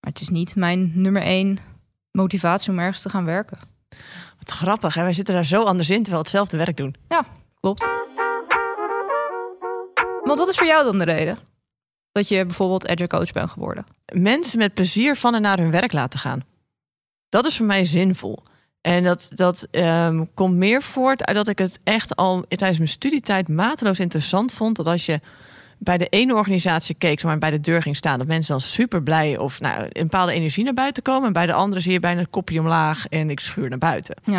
Maar 0.00 0.10
het 0.12 0.20
is 0.20 0.28
niet 0.28 0.56
mijn 0.56 0.92
nummer 0.94 1.22
één 1.22 1.58
motivatie 2.10 2.70
om 2.72 2.78
ergens 2.78 3.02
te 3.02 3.08
gaan 3.08 3.24
werken. 3.24 3.58
Wat 4.38 4.50
grappig, 4.50 4.94
hè? 4.94 5.02
Wij 5.02 5.12
zitten 5.12 5.34
daar 5.34 5.44
zo 5.44 5.62
anders 5.62 5.90
in 5.90 5.96
terwijl 6.02 6.22
we 6.22 6.28
hetzelfde 6.28 6.56
werk 6.56 6.76
doen. 6.76 6.94
Klopt. 7.60 7.90
Want 10.22 10.38
wat 10.38 10.48
is 10.48 10.56
voor 10.56 10.66
jou 10.66 10.84
dan 10.84 10.98
de 10.98 11.04
reden 11.04 11.38
dat 12.12 12.28
je 12.28 12.44
bijvoorbeeld 12.46 12.88
agile 12.88 13.06
coach 13.06 13.32
bent 13.32 13.50
geworden? 13.50 13.84
Mensen 14.12 14.58
met 14.58 14.74
plezier 14.74 15.16
van 15.16 15.34
en 15.34 15.42
naar 15.42 15.58
hun 15.58 15.70
werk 15.70 15.92
laten 15.92 16.18
gaan. 16.18 16.44
Dat 17.28 17.44
is 17.44 17.56
voor 17.56 17.66
mij 17.66 17.84
zinvol. 17.84 18.42
En 18.80 19.04
dat, 19.04 19.30
dat 19.34 19.66
ehm, 19.70 20.24
komt 20.34 20.54
meer 20.54 20.82
voort 20.82 21.24
uit 21.24 21.36
dat 21.36 21.48
ik 21.48 21.58
het 21.58 21.80
echt 21.84 22.16
al 22.16 22.44
tijdens 22.48 22.78
mijn 22.78 22.90
studietijd 22.90 23.48
mateloos 23.48 23.98
interessant 24.00 24.52
vond. 24.52 24.76
Dat 24.76 24.86
als 24.86 25.06
je 25.06 25.20
bij 25.78 25.98
de 25.98 26.06
ene 26.06 26.34
organisatie 26.34 26.94
keek, 26.98 27.22
maar 27.22 27.38
bij 27.38 27.50
de 27.50 27.60
deur 27.60 27.82
ging 27.82 27.96
staan, 27.96 28.18
dat 28.18 28.26
mensen 28.26 28.52
dan 28.52 28.60
super 28.60 29.02
blij 29.02 29.38
of 29.38 29.60
nou, 29.60 29.82
een 29.82 30.02
bepaalde 30.02 30.32
energie 30.32 30.64
naar 30.64 30.74
buiten 30.74 31.02
komen. 31.02 31.26
En 31.26 31.32
bij 31.32 31.46
de 31.46 31.52
andere 31.52 31.80
zie 31.80 31.92
je 31.92 32.00
bijna 32.00 32.20
een 32.20 32.30
kopje 32.30 32.60
omlaag 32.60 33.06
en 33.06 33.30
ik 33.30 33.40
schuur 33.40 33.68
naar 33.68 33.78
buiten. 33.78 34.16
Ja, 34.24 34.32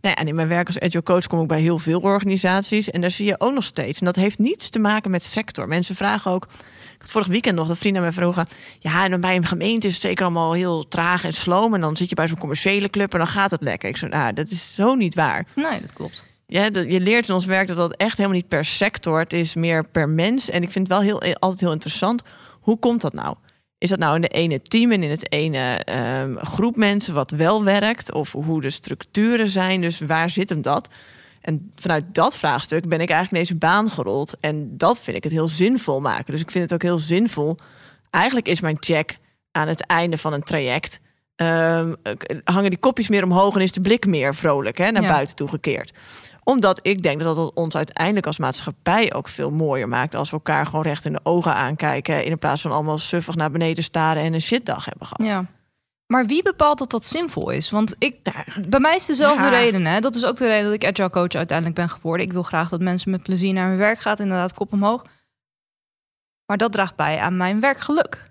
Nou 0.00 0.14
ja, 0.14 0.14
en 0.14 0.28
in 0.28 0.34
mijn 0.34 0.48
werk 0.48 0.66
als 0.66 0.80
agile 0.80 1.02
coach 1.02 1.26
kom 1.26 1.40
ik 1.40 1.48
bij 1.48 1.60
heel 1.60 1.78
veel 1.78 2.00
organisaties. 2.00 2.90
En 2.90 3.00
daar 3.00 3.10
zie 3.10 3.26
je 3.26 3.40
ook 3.40 3.54
nog 3.54 3.64
steeds. 3.64 3.98
En 3.98 4.04
dat 4.04 4.16
heeft 4.16 4.38
niets 4.38 4.68
te 4.68 4.78
maken 4.78 5.10
met 5.10 5.24
sector. 5.24 5.68
Mensen 5.68 5.94
vragen 5.94 6.30
ook. 6.30 6.46
Ik 6.94 7.06
had 7.06 7.10
vorig 7.10 7.26
weekend 7.26 7.56
nog 7.56 7.68
dat 7.68 7.78
vrienden 7.78 8.02
mij 8.02 8.12
vroegen. 8.12 8.46
Ja, 8.78 9.04
en 9.04 9.20
bij 9.20 9.36
een 9.36 9.46
gemeente 9.46 9.86
is 9.86 9.92
het 9.92 10.02
zeker 10.02 10.24
allemaal 10.24 10.52
heel 10.52 10.88
traag 10.88 11.24
en 11.24 11.32
sloom. 11.32 11.74
En 11.74 11.80
dan 11.80 11.96
zit 11.96 12.08
je 12.08 12.14
bij 12.14 12.28
zo'n 12.28 12.38
commerciële 12.38 12.90
club 12.90 13.12
en 13.12 13.18
dan 13.18 13.28
gaat 13.28 13.50
het 13.50 13.62
lekker. 13.62 13.88
Ik 13.88 13.96
zo, 13.96 14.06
nou, 14.06 14.32
dat 14.32 14.50
is 14.50 14.74
zo 14.74 14.94
niet 14.94 15.14
waar. 15.14 15.46
nee, 15.54 15.80
dat 15.80 15.92
klopt. 15.92 16.28
Ja, 16.50 16.64
je 16.72 17.00
leert 17.00 17.28
in 17.28 17.34
ons 17.34 17.44
werk 17.44 17.68
dat 17.68 17.76
dat 17.76 17.96
echt 17.96 18.16
helemaal 18.16 18.38
niet 18.38 18.48
per 18.48 18.64
sector. 18.64 19.18
Het 19.18 19.32
is 19.32 19.54
meer 19.54 19.84
per 19.88 20.08
mens. 20.08 20.50
En 20.50 20.62
ik 20.62 20.70
vind 20.70 20.88
het 20.88 20.96
wel 20.96 21.06
heel, 21.20 21.34
altijd 21.38 21.60
heel 21.60 21.72
interessant. 21.72 22.22
Hoe 22.60 22.78
komt 22.78 23.00
dat 23.00 23.12
nou? 23.12 23.34
Is 23.78 23.88
dat 23.90 23.98
nou 23.98 24.14
in 24.14 24.20
de 24.20 24.28
ene 24.28 24.62
team 24.62 24.92
en 24.92 25.02
in 25.02 25.10
het 25.10 25.32
ene 25.32 25.74
ehm, 25.84 26.36
groep 26.36 26.76
mensen 26.76 27.14
wat 27.14 27.30
wel 27.30 27.64
werkt? 27.64 28.12
Of 28.12 28.32
hoe 28.32 28.60
de 28.60 28.70
structuren 28.70 29.48
zijn? 29.48 29.80
Dus 29.80 30.00
waar 30.00 30.30
zit 30.30 30.50
hem 30.50 30.62
dat? 30.62 30.88
En 31.40 31.70
vanuit 31.74 32.04
dat 32.12 32.36
vraagstuk 32.36 32.88
ben 32.88 33.00
ik 33.00 33.10
eigenlijk 33.10 33.30
in 33.42 33.48
deze 33.48 33.66
baan 33.66 33.90
gerold. 33.90 34.36
En 34.40 34.76
dat 34.76 35.00
vind 35.00 35.16
ik 35.16 35.22
het 35.24 35.32
heel 35.32 35.48
zinvol 35.48 36.00
maken. 36.00 36.32
Dus 36.32 36.40
ik 36.40 36.50
vind 36.50 36.64
het 36.64 36.72
ook 36.72 36.82
heel 36.82 36.98
zinvol. 36.98 37.56
Eigenlijk 38.10 38.48
is 38.48 38.60
mijn 38.60 38.76
check 38.80 39.18
aan 39.52 39.68
het 39.68 39.86
einde 39.86 40.18
van 40.18 40.32
een 40.32 40.42
traject. 40.42 41.00
ehm, 41.36 41.94
hangen 42.44 42.70
die 42.70 42.78
kopjes 42.78 43.08
meer 43.08 43.24
omhoog 43.24 43.54
en 43.54 43.60
is 43.60 43.72
de 43.72 43.80
blik 43.80 44.06
meer 44.06 44.34
vrolijk 44.34 44.78
hè, 44.78 44.90
naar 44.90 45.02
Ja. 45.02 45.08
buiten 45.08 45.36
toe 45.36 45.48
gekeerd 45.48 45.92
omdat 46.44 46.86
ik 46.86 47.02
denk 47.02 47.20
dat 47.22 47.36
dat 47.36 47.54
ons 47.54 47.76
uiteindelijk 47.76 48.26
als 48.26 48.38
maatschappij 48.38 49.14
ook 49.14 49.28
veel 49.28 49.50
mooier 49.50 49.88
maakt. 49.88 50.14
als 50.14 50.30
we 50.30 50.36
elkaar 50.36 50.66
gewoon 50.66 50.82
recht 50.82 51.06
in 51.06 51.12
de 51.12 51.20
ogen 51.22 51.54
aankijken. 51.54 52.24
in 52.24 52.38
plaats 52.38 52.60
van 52.62 52.72
allemaal 52.72 52.98
suffig 52.98 53.34
naar 53.34 53.50
beneden 53.50 53.84
staren 53.84 54.22
en 54.22 54.32
een 54.34 54.40
shitdag 54.40 54.84
hebben 54.84 55.06
gehad. 55.06 55.26
Ja. 55.30 55.46
Maar 56.06 56.26
wie 56.26 56.42
bepaalt 56.42 56.78
dat 56.78 56.90
dat 56.90 57.06
zinvol 57.06 57.50
is? 57.50 57.70
Want 57.70 57.94
ik, 57.98 58.16
bij 58.68 58.80
mij 58.80 58.94
is 58.96 59.06
dezelfde 59.06 59.44
Ja. 59.44 59.48
reden. 59.50 59.86
Hè? 59.86 60.00
Dat 60.00 60.14
is 60.14 60.24
ook 60.24 60.36
de 60.36 60.46
reden 60.46 60.64
dat 60.64 60.72
ik 60.72 60.84
agile 60.84 61.10
coach 61.10 61.32
uiteindelijk 61.34 61.76
ben 61.76 61.88
geworden. 61.88 62.26
Ik 62.26 62.32
wil 62.32 62.42
graag 62.42 62.68
dat 62.68 62.80
mensen 62.80 63.10
met 63.10 63.22
plezier 63.22 63.52
naar 63.52 63.68
hun 63.68 63.78
werk 63.78 64.00
gaan. 64.00 64.16
Inderdaad, 64.16 64.54
kop 64.54 64.72
omhoog. 64.72 65.02
Maar 66.46 66.56
dat 66.56 66.72
draagt 66.72 66.96
bij 66.96 67.18
aan 67.18 67.36
mijn 67.36 67.60
werkgeluk. 67.60 68.30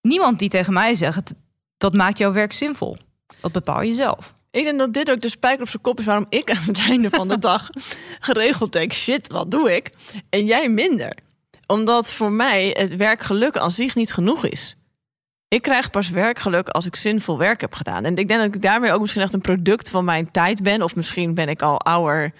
niemand 0.00 0.38
die 0.38 0.48
tegen 0.48 0.72
mij 0.72 0.94
zegt... 0.94 1.34
dat 1.76 1.94
maakt 1.94 2.18
jouw 2.18 2.32
werk 2.32 2.52
zinvol. 2.52 2.96
Dat 3.40 3.52
bepaal 3.52 3.82
je 3.82 3.94
zelf. 3.94 4.34
Ik 4.50 4.64
denk 4.64 4.78
dat 4.78 4.92
dit 4.92 5.10
ook 5.10 5.20
de 5.20 5.28
spijker 5.28 5.62
op 5.62 5.68
zijn 5.68 5.82
kop 5.82 5.98
is 5.98 6.04
waarom 6.04 6.26
ik 6.28 6.50
aan 6.50 6.62
het 6.66 6.78
einde 6.78 7.10
van 7.10 7.28
de 7.28 7.38
dag 7.48 7.70
geregeld 8.18 8.72
denk: 8.72 8.92
shit, 8.92 9.28
wat 9.28 9.50
doe 9.50 9.76
ik? 9.76 9.90
En 10.30 10.46
jij 10.46 10.68
minder. 10.68 11.16
Omdat 11.66 12.12
voor 12.12 12.32
mij 12.32 12.74
het 12.78 12.96
werkgeluk 12.96 13.56
aan 13.56 13.70
zich 13.70 13.94
niet 13.94 14.12
genoeg 14.12 14.44
is. 14.44 14.76
Ik 15.48 15.62
krijg 15.62 15.90
pas 15.90 16.08
werkgeluk 16.10 16.68
als 16.68 16.86
ik 16.86 16.96
zinvol 16.96 17.38
werk 17.38 17.60
heb 17.60 17.74
gedaan. 17.74 18.04
En 18.04 18.16
ik 18.16 18.28
denk 18.28 18.40
dat 18.40 18.54
ik 18.54 18.62
daarmee 18.62 18.92
ook 18.92 19.00
misschien 19.00 19.22
echt 19.22 19.32
een 19.32 19.40
product 19.40 19.90
van 19.90 20.04
mijn 20.04 20.30
tijd 20.30 20.62
ben. 20.62 20.82
Of 20.82 20.96
misschien 20.96 21.34
ben 21.34 21.48
ik 21.48 21.62
al 21.62 21.80
ouder. 21.80 22.32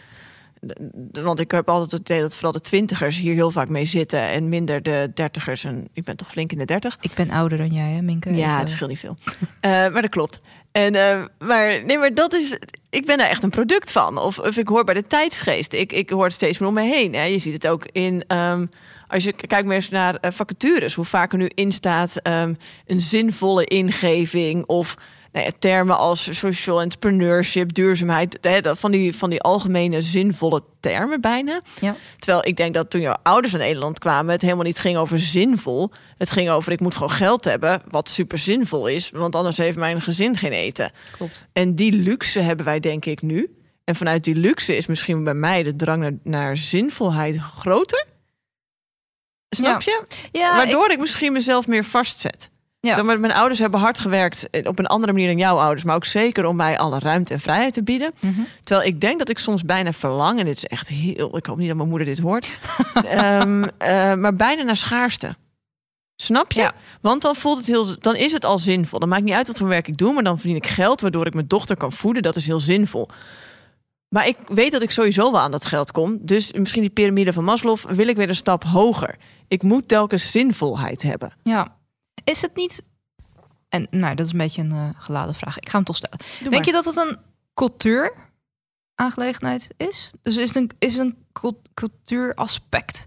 Want 1.13 1.41
ik 1.41 1.51
heb 1.51 1.69
altijd 1.69 1.91
het 1.91 2.01
idee 2.01 2.21
dat 2.21 2.35
vooral 2.35 2.53
de 2.53 2.61
twintigers 2.61 3.19
hier 3.19 3.35
heel 3.35 3.51
vaak 3.51 3.69
mee 3.69 3.85
zitten. 3.85 4.21
En 4.21 4.49
minder 4.49 4.83
de 4.83 5.11
dertigers. 5.15 5.65
En 5.65 5.89
ik 5.93 6.05
ben 6.05 6.17
toch 6.17 6.31
flink 6.31 6.53
in 6.53 6.59
de 6.59 6.65
dertig. 6.65 6.97
Ik 7.01 7.13
ben 7.15 7.31
ouder 7.31 7.59
dan 7.59 7.71
jij, 7.71 7.91
hè, 7.91 8.03
Minke? 8.03 8.35
Ja, 8.35 8.59
het 8.59 8.71
scheelt 8.71 8.91
niet 8.91 8.99
veel. 8.99 9.17
Eh, 9.61 9.71
maar 9.71 10.03
dat 10.03 10.11
klopt. 10.11 10.41
En, 10.73 10.95
eh, 10.95 11.25
maar 11.39 11.85
nee, 11.85 11.99
maar 11.99 12.15
dat 12.15 12.33
is. 12.33 12.59
Ik 12.91 13.07
ben 13.07 13.19
daar 13.19 13.29
echt 13.29 13.43
een 13.43 13.51
product 13.51 13.93
van. 13.93 14.19
Of, 14.19 14.39
of 14.39 14.57
ik 14.57 14.69
hoor 14.69 14.85
bij 14.85 14.95
de 14.95 15.07
tijdsgeest. 15.07 15.73
Ik, 15.73 15.93
ik 15.93 16.11
hoor 16.11 16.25
het 16.25 16.33
steeds 16.33 16.59
meer 16.59 16.69
om 16.69 16.75
me 16.75 16.83
heen. 16.83 17.31
Je 17.33 17.39
ziet 17.39 17.53
het 17.53 17.67
ook 17.67 17.87
in. 17.93 18.25
ehm, 18.27 18.67
als 19.09 19.25
je 19.25 19.33
kijkt 19.33 19.67
meer 19.67 19.75
eens 19.75 19.89
naar 19.89 20.15
eh, 20.15 20.31
vacatures, 20.31 20.95
hoe 20.95 21.05
vaak 21.05 21.33
er 21.33 21.39
nu 21.39 21.51
in 21.55 21.73
staat 21.73 22.17
ehm, 22.17 22.55
een 22.87 23.01
zinvolle 23.01 23.65
ingeving 23.65 24.67
of 24.67 24.97
nou 25.39 25.51
ja, 25.51 25.59
termen 25.59 25.99
als 25.99 26.39
social 26.39 26.81
entrepreneurship, 26.81 27.75
duurzaamheid, 27.75 28.39
van, 28.63 28.91
die, 28.91 29.17
van 29.17 29.31
die 29.31 29.41
algemene 29.41 30.01
zinvolle 30.01 30.63
termen 30.81 31.21
bijna. 31.21 31.61
Ja. 31.81 31.97
Terwijl 32.19 32.47
ik 32.47 32.57
denk 32.57 32.75
dat 32.75 32.91
toen 32.91 33.01
jouw 33.01 33.17
ouders 33.23 33.53
naar 33.53 33.63
Nederland 33.63 33.99
kwamen, 33.99 34.33
het 34.33 34.43
helemaal 34.43 34.65
niet 34.65 34.79
ging 34.79 34.97
over 34.97 35.19
zinvol. 35.19 35.91
Het 36.17 36.31
ging 36.31 36.51
over 36.51 36.73
ik 36.73 36.81
moet 36.81 36.95
gewoon 36.95 37.11
geld 37.11 37.45
hebben, 37.45 37.83
wat 37.89 38.09
super 38.09 38.39
zinvol 38.39 38.87
is, 38.87 39.11
want 39.11 39.35
anders 39.35 39.57
heeft 39.57 39.77
mijn 39.77 40.01
gezin 40.01 40.37
geen 40.37 40.53
eten. 40.53 40.93
Klopt. 41.11 41.45
En 41.53 41.75
die 41.75 41.93
luxe 41.93 42.41
hebben 42.41 42.65
wij 42.65 42.81
denk 42.81 43.05
ik 43.05 43.23
nu. 43.23 43.53
En 43.85 43.97
vanuit 43.97 44.25
die 44.25 44.37
luxe 44.37 44.77
is 44.77 44.87
misschien 44.87 45.25
bij 45.25 45.35
mij 45.35 45.63
de 45.63 45.77
drang 45.77 46.03
naar, 46.03 46.13
naar 46.23 46.57
zinvolheid 46.57 47.37
groter. 47.37 48.07
Snap 49.49 49.83
je? 49.83 50.07
Ja, 50.33 50.57
Waardoor 50.57 50.91
ik... 50.91 50.99
misschien 50.99 51.33
mezelf 51.33 51.67
meer 51.67 51.85
vastzet. 51.85 52.51
Ja. 52.81 53.03
Maar, 53.03 53.21
mijn 53.21 53.33
ouders 53.33 53.59
hebben 53.59 53.81
hard 53.81 53.99
gewerkt 53.99 54.51
eh, 54.51 54.67
op 54.67 54.79
een 54.79 54.87
andere 54.87 55.13
manier 55.13 55.29
dan 55.29 55.39
jouw 55.39 55.59
ouders. 55.59 55.85
Maar 55.85 55.95
ook 55.95 56.05
zeker 56.05 56.45
om 56.45 56.57
mij 56.57 56.79
alle 56.79 56.99
ruimte 56.99 57.35
en 57.35 57.41
vrijheid 57.41 57.73
te 57.73 57.83
bieden. 57.83 58.13
Mhm. 58.21 58.41
Terwijl 58.65 58.89
ik 58.89 59.01
denk 59.01 59.19
dat 59.19 59.29
ik 59.29 59.39
soms 59.39 59.63
bijna 59.65 59.93
verlang. 59.93 60.39
En 60.39 60.45
dit 60.45 60.57
is 60.57 60.65
echt 60.65 60.89
heel... 60.89 61.37
Ik 61.37 61.47
hoop 61.47 61.57
niet 61.57 61.69
dat 61.69 61.77
mijn 61.77 61.89
moeder 61.89 62.07
dit 62.07 62.19
hoort. 62.19 62.59
Ehm, 62.95 63.65
eh, 63.79 64.15
maar 64.15 64.35
bijna 64.35 64.63
naar 64.63 64.77
schaarste. 64.77 65.37
Snap 66.17 66.53
je? 66.53 66.61
Ja. 66.61 66.75
Want 67.01 67.23
dan 67.23 67.37
voelt 67.37 67.57
het 67.57 67.67
heel, 67.67 67.99
dan 67.99 68.17
is 68.17 68.33
het 68.33 68.45
al 68.45 68.59
zinvol. 68.59 68.99
Dan 68.99 69.09
maakt 69.09 69.23
niet 69.23 69.35
uit 69.35 69.47
wat 69.47 69.59
voor 69.59 69.69
werk 69.69 69.89
ik 69.89 69.97
doe, 69.97 70.13
maar 70.13 70.23
dan 70.23 70.39
verdien 70.39 70.57
ik 70.57 70.67
geld 70.67 71.01
waardoor 71.01 71.27
ik 71.27 71.35
mijn 71.35 71.47
dochter 71.47 71.77
kan 71.77 71.93
voeden. 71.93 72.23
Dat 72.23 72.37
is 72.37 72.47
heel 72.47 72.61
zinvol. 72.61 73.09
Maar 74.09 74.27
ik 74.27 74.37
weet 74.47 74.73
dat 74.73 74.83
ik 74.83 74.91
sowieso 74.91 75.33
wel 75.33 75.41
aan 75.41 75.51
dat 75.51 75.65
geld 75.65 75.93
kom. 75.93 76.19
Dus 76.21 76.53
misschien 76.53 76.83
die 76.83 76.91
piramide 76.91 77.33
van 77.33 77.45
Maslow 77.45 77.79
wil 77.79 78.09
ik 78.09 78.17
weer 78.17 78.29
een 78.29 78.35
stap 78.35 78.65
hoger. 78.65 79.17
Ik 79.49 79.63
moet 79.63 79.89
telkens 79.89 80.31
zinvolheid 80.31 81.03
hebben. 81.03 81.33
Ja. 81.43 81.77
Is 82.29 82.43
het 82.43 82.57
niet... 82.57 82.83
En 83.69 83.87
nou, 83.91 84.15
dat 84.15 84.27
is 84.27 84.33
een 84.33 84.39
beetje 84.39 84.63
een 84.63 84.73
eh, 84.73 84.89
geladen 84.99 85.35
vraag. 85.35 85.59
Ik 85.59 85.69
ga 85.69 85.77
hem 85.77 85.85
toch 85.85 85.97
stellen. 85.97 86.19
Doe 86.19 86.27
Denk 86.39 86.53
maar. 86.55 86.65
je 86.65 86.73
dat 86.73 86.85
het 86.85 86.97
een 86.97 87.19
cultuur 87.55 88.13
aangelegenheid 88.95 89.75
is? 89.77 90.13
Dus 90.23 90.37
is 90.37 90.47
het 90.49 90.57
een, 90.57 90.71
is 90.79 90.97
het 90.97 91.07
een 91.07 91.17
cul- 91.33 91.63
cultuuraspect? 91.75 93.07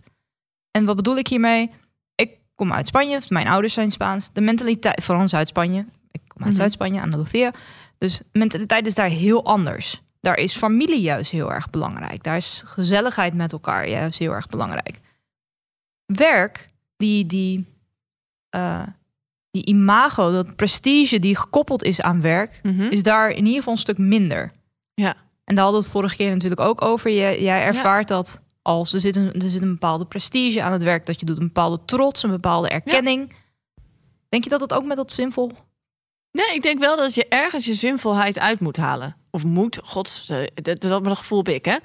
En 0.71 0.85
wat 0.85 0.95
bedoel 0.95 1.17
ik 1.17 1.27
hiermee? 1.27 1.69
Ik 2.15 2.37
kom 2.55 2.73
uit 2.73 2.87
Spanje, 2.87 3.21
mijn 3.27 3.47
ouders 3.47 3.73
zijn 3.73 3.91
Spaans. 3.91 4.29
De 4.33 4.41
mentaliteit, 4.41 5.03
vooral 5.03 5.23
in 5.23 5.29
Zuid-Spanje. 5.29 5.85
Ik 6.11 6.21
kom 6.27 6.41
uit 6.41 6.49
Mhm. 6.49 6.59
Zuid-Spanje, 6.59 7.01
Andalusia. 7.01 7.51
Dus 7.97 8.17
de 8.17 8.39
mentaliteit 8.39 8.85
is 8.87 8.95
daar 8.95 9.09
heel 9.09 9.45
anders. 9.45 10.01
Daar 10.21 10.37
is 10.37 10.55
familie 10.57 11.01
juist 11.01 11.31
heel 11.31 11.51
erg 11.51 11.69
belangrijk. 11.69 12.23
Daar 12.23 12.35
is 12.35 12.61
gezelligheid 12.65 13.33
met 13.33 13.51
elkaar 13.51 13.87
juist 13.89 14.19
heel 14.19 14.31
erg 14.31 14.47
belangrijk. 14.47 14.99
Werk, 16.05 16.69
die, 16.97 17.25
die, 17.25 17.67
eh, 18.49 18.87
die 19.51 19.65
imago, 19.65 20.31
dat 20.31 20.55
prestige 20.55 21.19
die 21.19 21.35
gekoppeld 21.35 21.83
is 21.83 22.01
aan 22.01 22.21
werk, 22.21 22.59
Mhm. 22.63 22.81
is 22.81 23.03
daar 23.03 23.29
in 23.29 23.43
ieder 23.43 23.57
geval 23.57 23.73
een 23.73 23.79
stuk 23.79 23.97
minder. 23.97 24.51
Ja. 24.93 25.15
En 25.45 25.55
daar 25.55 25.63
hadden 25.63 25.81
we 25.81 25.87
het 25.87 25.95
vorige 25.97 26.15
keer 26.15 26.31
natuurlijk 26.31 26.61
ook 26.61 26.81
over. 26.81 27.09
Je, 27.11 27.41
jij 27.41 27.63
ervaart 27.63 28.07
dat 28.07 28.41
als 28.61 28.93
er 28.93 28.99
zit, 28.99 29.15
een, 29.15 29.33
er 29.33 29.49
zit 29.49 29.61
een 29.61 29.71
bepaalde 29.71 30.05
prestige 30.05 30.61
aan 30.61 30.71
het 30.71 30.83
werk 30.83 31.05
dat 31.05 31.19
je 31.19 31.25
doet, 31.25 31.37
een 31.37 31.45
bepaalde 31.45 31.79
trots, 31.85 32.23
een 32.23 32.29
bepaalde 32.29 32.69
erkenning. 32.69 33.33
Denk 34.29 34.43
je 34.43 34.49
dat 34.49 34.61
het 34.61 34.73
ook 34.73 34.85
met 34.85 34.97
dat 34.97 35.11
zinvol? 35.11 35.51
Nee, 36.31 36.53
ik 36.55 36.61
denk 36.61 36.79
wel 36.79 36.95
dat 36.97 37.13
je 37.15 37.25
ergens 37.27 37.65
je 37.65 37.73
zinvolheid 37.73 38.39
uit 38.39 38.59
moet 38.59 38.77
halen. 38.77 39.15
Of 39.31 39.43
moet, 39.43 39.79
gods, 39.83 40.29
eh, 40.29 40.37
dat, 40.53 40.81
dat 40.81 41.03
dat 41.03 41.17
gevoel 41.17 41.37
heb 41.37 41.49
ik, 41.49 41.65
hè. 41.65 41.77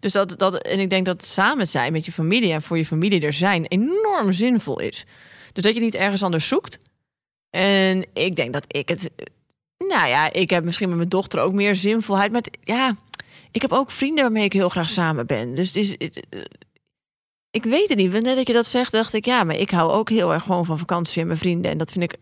Dus 0.00 0.12
dat, 0.12 0.38
dat, 0.38 0.56
en 0.62 0.78
ik 0.78 0.90
denk 0.90 1.06
dat 1.06 1.24
samen 1.24 1.66
zijn 1.66 1.92
met 1.92 2.04
je 2.04 2.12
familie 2.12 2.52
en 2.52 2.62
voor 2.62 2.76
je 2.78 2.86
familie 2.86 3.20
er 3.20 3.32
zijn 3.32 3.64
enorm 3.66 4.32
zinvol 4.32 4.80
is. 4.80 5.04
Dus 5.52 5.62
dat 5.64 5.74
je 5.74 5.80
niet 5.80 5.94
ergens 5.94 6.22
anders 6.22 6.48
zoekt. 6.48 6.78
En 7.54 8.04
ik 8.12 8.36
denk 8.36 8.52
dat 8.52 8.64
ik 8.66 8.88
het, 8.88 9.10
nou 9.78 10.08
ja, 10.08 10.32
ik 10.32 10.50
heb 10.50 10.64
misschien 10.64 10.88
met 10.88 10.96
mijn 10.96 11.08
dochter 11.08 11.40
ook 11.40 11.52
meer 11.52 11.74
zinvolheid. 11.74 12.32
Maar 12.32 12.42
het- 12.42 12.58
ja, 12.64 12.96
ik 13.50 13.62
heb 13.62 13.72
ook 13.72 13.90
vrienden 13.90 14.24
waarmee 14.24 14.44
ik 14.44 14.52
heel 14.52 14.68
graag 14.68 14.88
samen 14.88 15.26
ben. 15.26 15.54
Dus 15.54 15.66
het 15.66 15.76
is, 15.76 15.90
het, 15.90 16.26
eh, 16.30 16.40
ik 17.50 17.64
weet 17.64 17.88
het 17.88 17.98
niet. 17.98 18.12
Net 18.12 18.24
dat 18.36 18.46
je 18.46 18.52
dat 18.52 18.66
zegt, 18.66 18.92
dacht 18.92 19.14
ik, 19.14 19.24
ja, 19.24 19.44
maar 19.44 19.56
ik 19.56 19.70
hou 19.70 19.90
ook 19.92 20.10
heel 20.10 20.32
erg 20.32 20.42
gewoon 20.42 20.64
van 20.64 20.78
vakantie 20.78 21.20
en 21.20 21.26
mijn 21.26 21.38
vrienden. 21.38 21.70
En 21.70 21.78
dat 21.78 21.92
vind 21.92 22.04
ik 22.12 22.18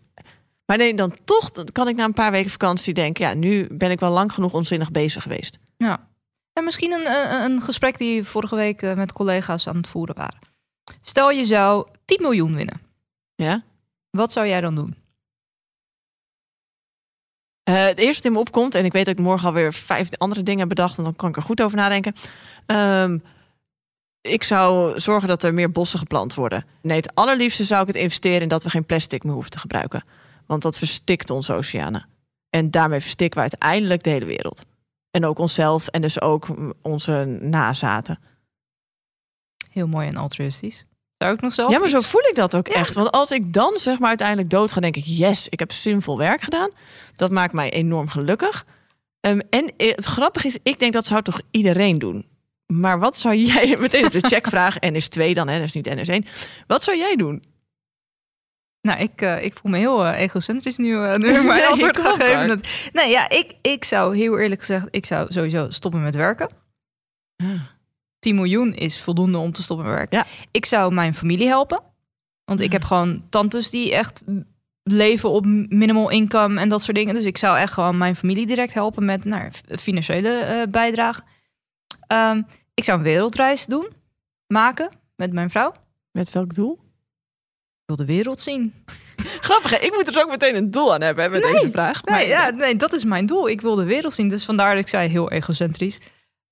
maar 0.67 0.77
nee, 0.77 0.95
dan 0.95 1.15
toch 1.25 1.51
dan 1.51 1.65
kan 1.65 1.89
ik 1.89 1.97
na 1.97 2.05
een 2.05 2.13
paar 2.13 2.31
weken 2.31 2.51
vakantie 2.51 2.95
denken... 2.95 3.25
ja, 3.27 3.35
nu 3.35 3.67
ben 3.71 3.91
ik 3.91 4.01
wel 4.01 4.11
lang 4.11 4.33
genoeg 4.33 4.53
onzinnig 4.53 4.91
bezig 4.91 5.23
geweest. 5.23 5.59
Ja. 5.77 6.09
En 6.53 6.65
misschien 6.65 6.93
een, 6.93 7.07
een, 7.07 7.51
een 7.51 7.61
gesprek 7.63 7.99
die 7.99 8.25
vorige 8.25 8.57
week 8.57 8.83
eh, 8.83 8.95
met 8.95 9.13
collega's 9.13 9.67
aan 9.69 9.77
het 9.77 9.89
voeren 9.89 10.15
waren. 10.15 10.39
Stel 11.01 11.31
je 11.31 11.45
zou 11.45 11.87
10 12.05 12.19
miljoen 12.23 12.55
winnen. 12.55 12.81
Ja? 13.35 13.63
Wat 14.11 14.33
zou 14.33 14.47
jij 14.47 14.61
dan 14.61 14.75
doen? 14.75 14.97
Eh, 17.63 17.85
het 17.85 17.99
eerste 17.99 18.23
wat 18.23 18.25
in 18.25 18.33
me 18.33 18.39
opkomt... 18.39 18.75
en 18.75 18.85
ik 18.85 18.93
weet 18.93 19.05
dat 19.05 19.19
ik 19.19 19.25
morgen 19.25 19.47
alweer 19.47 19.73
vijf 19.73 20.09
andere 20.19 20.43
dingen 20.43 20.61
heb 20.61 20.69
bedacht... 20.69 20.99
en 20.99 21.05
dan 21.05 21.17
kan 21.17 21.29
ik 21.29 21.37
er 21.37 21.43
goed 21.43 21.63
over 21.63 21.77
nadenken. 21.77 22.15
Ehm, 22.67 23.19
ik 24.21 24.45
zou 24.45 25.01
zorgen 25.01 25.29
dat 25.29 25.43
er 25.43 25.55
meer 25.55 25.73
bossen 25.73 25.99
geplant 25.99 26.35
worden. 26.35 26.65
Nee, 26.83 26.97
het 26.97 27.15
allerliefste 27.15 27.65
zou 27.65 27.81
ik 27.81 27.87
het 27.87 27.97
investeren... 27.97 28.41
in 28.41 28.49
dat 28.49 28.63
we 28.63 28.71
geen 28.71 28.87
plastic 28.87 29.25
meer 29.25 29.33
hoeven 29.33 29.51
te 29.51 29.59
gebruiken. 29.59 30.05
Want 30.47 30.63
dat 30.63 30.79
verstikt 30.79 31.31
onze 31.31 31.53
oceanen. 31.53 32.07
En 32.51 32.71
daarmee 32.71 33.01
verstikken 33.01 33.43
we 33.43 33.49
uiteindelijk 33.51 34.03
de 34.03 34.11
hele 34.11 34.25
wereld. 34.25 34.65
En 35.11 35.25
ook 35.25 35.39
onszelf 35.39 35.87
en 35.87 36.01
dus 36.01 36.21
ook 36.21 36.49
onze 36.83 37.39
nazaten. 37.41 38.19
Heel 39.71 39.87
mooi 39.87 40.09
en 40.09 40.17
altruïstisch. 40.17 40.87
Zou 41.23 41.35
ik 41.35 41.41
nog 41.41 41.53
zelf 41.53 41.71
Ja, 41.73 41.79
maar 41.79 41.89
zo 41.89 42.01
voel 42.01 42.21
ik 42.21 42.35
dat 42.35 42.55
ook 42.57 42.69
Ja. 42.69 42.75
echt. 42.75 42.95
Want 42.95 43.11
als 43.11 43.31
ik 43.31 43.53
dan 43.53 43.79
zeg 43.79 43.99
maar 43.99 44.09
uiteindelijk 44.09 44.51
dood 44.51 44.73
ga, 44.73 44.81
denk 44.81 44.97
ik: 44.97 45.05
yes, 45.07 45.49
ik 45.49 45.59
heb 45.59 45.73
zinvol 45.73 46.19
werk 46.19 46.41
gedaan. 46.41 46.71
Dat 47.17 47.31
maakt 47.31 47.53
mij 47.53 47.71
enorm 47.73 48.09
gelukkig. 48.09 48.67
Ehm, 49.21 49.41
en 49.51 49.73
het 49.77 50.05
grappige 50.05 50.47
is, 50.47 50.57
ik 50.63 50.79
denk 50.79 50.93
dat 50.93 51.07
zou 51.07 51.23
toch 51.23 51.41
iedereen 51.51 51.99
doen. 51.99 52.27
Maar 52.67 52.99
wat 52.99 53.17
zou 53.17 53.35
jij 53.53 53.77
meteen 53.79 54.05
op 54.07 54.13
de 54.13 54.21
checkvraag 54.29 54.77
NS2 54.77 55.33
dan, 55.33 55.49
hè, 55.49 55.59
dat 55.59 55.67
is 55.67 55.73
niet 55.73 55.89
NS1. 55.89 56.29
Wat 56.67 56.83
zou 56.83 56.97
jij 56.97 57.17
doen? 57.17 57.43
Nou, 58.81 59.01
ik, 59.01 59.21
eh, 59.23 59.45
ik 59.45 59.55
voel 59.55 59.71
me 59.73 59.79
heel 59.79 60.05
eh, 60.05 60.21
egocentrisch 60.21 60.77
nu, 60.77 60.95
eh, 61.05 61.15
nu 61.17 61.29
ik 61.35 61.43
mijn 61.45 61.47
Nee, 61.59 61.67
antwoord 61.67 61.97
ik 61.97 62.03
ga 62.03 62.11
ook, 62.11 62.17
geven. 62.17 62.39
hoor. 62.39 62.47
Dat- 62.47 62.67
Nee, 62.93 63.11
ja, 63.11 63.29
ik, 63.29 63.53
ik 63.61 63.85
zou 63.85 64.17
heel 64.17 64.39
eerlijk 64.39 64.61
gezegd, 64.61 64.87
ik 64.91 65.07
zou 65.07 65.33
sowieso 65.33 65.71
stoppen 65.71 66.03
met 66.03 66.15
werken. 66.15 66.49
10 68.23 68.35
miljoen 68.35 68.75
is 68.75 69.01
voldoende 69.01 69.39
om 69.39 69.53
te 69.53 69.63
stoppen 69.63 69.87
met 69.87 69.95
werken. 69.95 70.19
Ja. 70.19 70.27
Ik 70.51 70.65
zou 70.65 70.95
mijn 70.95 71.15
familie 71.15 71.47
helpen. 71.47 71.81
Want 72.45 72.61
ik 72.61 72.73
heb 72.73 72.85
gewoon 72.85 73.25
tantes 73.29 73.71
die 73.71 73.95
echt 73.95 74.25
leven 74.83 75.31
op 75.31 75.45
minimal 75.69 76.11
income 76.11 76.61
en 76.61 76.69
dat 76.69 76.83
soort 76.83 76.97
dingen. 76.97 77.15
Dus 77.15 77.25
ik 77.25 77.39
zou 77.39 77.59
echt 77.59 77.73
gewoon 77.73 77.99
mijn 77.99 78.17
familie 78.17 78.47
direct 78.47 78.75
helpen 78.75 79.05
met 79.05 79.25
nou, 79.25 79.51
financiële 79.69 80.39
eh, 80.39 80.69
bijdrage. 80.69 81.23
Ehm, 82.07 82.43
ik 82.75 82.85
zou 82.85 82.99
een 82.99 83.05
wereldreis 83.05 83.67
doen, 83.67 83.89
maken 84.47 84.89
met 85.17 85.33
mijn 85.33 85.51
vrouw. 85.51 85.73
Met 86.11 86.31
welk 86.31 86.55
doel? 86.55 86.73
Ik 86.73 87.87
wil 87.87 87.97
de 87.97 88.05
wereld 88.05 88.41
zien. 88.41 88.75
Grappig, 89.47 89.71
hè? 89.71 89.77
ik 89.77 89.93
moet 89.93 90.07
er 90.07 90.13
dus 90.13 90.23
ook 90.23 90.31
meteen 90.31 90.55
een 90.55 90.71
doel 90.71 90.95
aan 90.95 91.01
hebben 91.01 91.25
hè, 91.25 91.31
met 91.31 91.43
deze 91.43 91.71
vraag. 91.71 92.05
Nee, 92.05 92.15
Maar 92.15 92.27
ja, 92.27 92.51
nee, 92.51 92.77
dat 92.77 92.93
is 92.93 93.05
mijn 93.05 93.27
doel. 93.27 93.49
Ik 93.49 93.61
wil 93.61 93.75
de 93.75 93.85
wereld 93.85 94.15
zien. 94.15 94.29
Dus 94.29 94.45
vandaar 94.45 94.75
dat 94.75 94.83
ik 94.83 94.89
zei 94.89 95.09
heel 95.09 95.31
egocentrisch. 95.31 96.01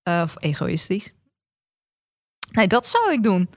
Eh, 0.03 0.21
of 0.25 0.35
egoïstisch. 0.39 1.13
Nee, 2.51 2.67
dat 2.67 2.87
zou 2.87 3.13
ik 3.13 3.23
doen. 3.23 3.49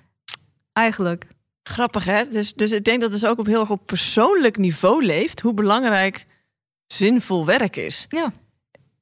Eigenlijk. 0.74 1.28
Grappig, 1.64 2.04
hè? 2.04 2.28
Dus, 2.28 2.54
dus 2.54 2.72
ik 2.72 2.84
denk 2.84 3.02
dat 3.02 3.12
het 3.12 3.22
dus 3.22 3.30
ook 3.30 3.40
op 3.40 3.46
heel 3.46 3.60
erg 3.60 3.70
op 3.70 3.86
persoonlijk 3.86 4.58
niveau 4.58 5.06
leeft... 5.06 5.42
hoe 5.42 5.54
belangrijk 5.54 6.26
zinvol 6.88 7.46
werk 7.46 7.76
is. 7.76 8.06
Ja. 8.10 8.34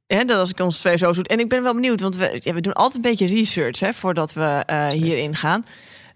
Hè, 0.07 0.25
dat 0.25 0.37
als 0.37 0.49
ik 0.49 0.59
ons 0.59 0.79
twee 0.79 0.97
zo 0.97 1.13
doe. 1.13 1.23
En 1.23 1.39
ik 1.39 1.49
ben 1.49 1.63
wel 1.63 1.73
benieuwd, 1.73 2.01
want 2.01 2.15
we, 2.15 2.35
ja, 2.39 2.53
we 2.53 2.61
doen 2.61 2.73
altijd 2.73 2.95
een 2.95 3.11
beetje 3.11 3.35
research 3.35 3.79
hè, 3.79 3.93
voordat 3.93 4.33
we 4.33 4.63
eh, 4.65 4.87
hierin 4.87 5.35
gaan. 5.35 5.65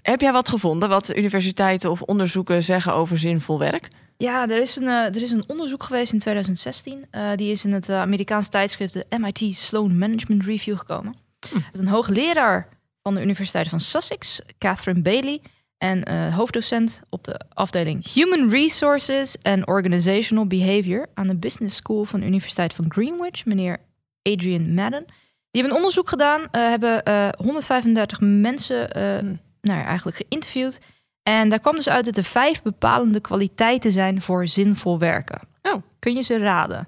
Heb 0.01 0.21
jij 0.21 0.31
wat 0.31 0.49
gevonden 0.49 0.89
wat 0.89 1.15
universiteiten 1.15 1.91
of 1.91 2.01
onderzoeken 2.01 2.63
zeggen 2.63 2.93
over 2.93 3.17
zinvol 3.17 3.59
werk? 3.59 3.87
Ja, 4.17 4.49
er 4.49 4.61
is, 4.61 4.75
een, 4.75 4.87
eh, 4.87 5.15
er 5.15 5.21
is 5.21 5.31
een 5.31 5.43
onderzoek 5.47 5.83
geweest 5.83 6.13
in 6.13 6.19
2016. 6.19 7.05
Eh, 7.11 7.29
die 7.35 7.51
is 7.51 7.65
in 7.65 7.73
het 7.73 7.89
uh, 7.89 7.99
Amerikaanse 7.99 8.49
tijdschrift 8.49 8.93
de 8.93 9.05
MIT 9.17 9.55
Sloan 9.55 9.97
Management 9.97 10.45
Review 10.45 10.77
gekomen. 10.77 11.15
Hm. 11.49 11.79
Een 11.79 11.87
hoogleraar 11.87 12.67
van 13.05 13.15
de 13.15 13.21
Universiteit 13.21 13.67
van 13.67 13.79
Sussex, 13.79 14.41
Catherine 14.57 15.01
Bailey, 15.01 15.41
en 15.77 16.03
eh, 16.03 16.35
hoofddocent 16.35 17.01
op 17.09 17.23
de 17.23 17.39
afdeling 17.53 18.13
Human 18.13 18.49
Resources 18.49 19.37
and 19.41 19.67
Organizational 19.67 20.47
Behavior 20.47 21.09
aan 21.13 21.27
de 21.27 21.35
Business 21.35 21.75
School 21.75 22.03
van 22.03 22.19
de 22.19 22.25
Universiteit 22.25 22.73
van 22.73 22.85
Greenwich, 22.87 23.45
meneer 23.45 23.77
Adrian 24.21 24.73
Madden. 24.73 25.05
Die 25.05 25.61
hebben 25.61 25.71
een 25.71 25.77
onderzoek 25.77 26.09
gedaan, 26.09 26.47
eh, 26.51 26.67
hebben 26.67 27.03
eh, 27.03 27.29
135 27.37 28.19
mensen 28.21 28.91
eh, 28.91 29.17
Hm. 29.17 29.35
nou 29.61 29.79
ja, 29.79 29.85
eigenlijk 29.85 30.17
geïnterviewd. 30.17 30.79
En 31.23 31.49
daar 31.49 31.59
kwam 31.59 31.75
dus 31.75 31.89
uit 31.89 32.05
dat 32.05 32.17
er 32.17 32.23
vijf 32.23 32.61
bepalende 32.61 33.19
kwaliteiten 33.19 33.91
zijn 33.91 34.21
voor 34.21 34.47
zinvol 34.47 34.99
werken. 34.99 35.47
Oh. 35.61 35.83
Kun 35.99 36.15
je 36.15 36.21
ze 36.21 36.37
raden? 36.37 36.87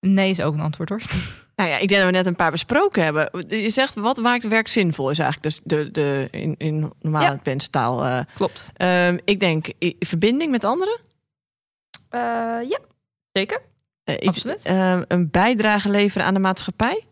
Nee 0.00 0.30
is 0.30 0.40
ook 0.40 0.54
een 0.54 0.60
antwoord 0.60 0.88
hoor. 0.88 1.02
Nou 1.56 1.70
ja, 1.70 1.76
ik 1.76 1.88
denk 1.88 2.00
dat 2.00 2.10
we 2.10 2.16
net 2.16 2.26
een 2.26 2.36
paar 2.36 2.50
besproken 2.50 3.02
hebben. 3.04 3.30
Je 3.48 3.70
zegt, 3.70 3.94
wat 3.94 4.16
maakt 4.16 4.48
werk 4.48 4.68
zinvol? 4.68 5.10
Is 5.10 5.18
eigenlijk 5.18 5.54
dus 5.54 5.60
de, 5.64 5.90
de, 5.90 6.28
in, 6.30 6.54
in 6.58 6.92
normale 7.00 7.40
Ja. 7.44 8.18
eh 8.18 8.20
Klopt. 8.34 8.66
Ehm, 8.76 9.18
ik 9.24 9.40
denk 9.40 9.66
i- 9.82 9.96
verbinding 9.98 10.50
met 10.50 10.64
anderen. 10.64 11.00
Eh, 12.08 12.20
ja, 12.68 12.78
zeker. 13.32 13.62
Eh, 14.04 14.14
iets, 14.14 14.26
Absoluut. 14.26 14.64
ehm, 14.64 15.02
een 15.08 15.30
bijdrage 15.30 15.88
leveren 15.90 16.26
aan 16.26 16.34
de 16.34 16.40
maatschappij. 16.40 17.04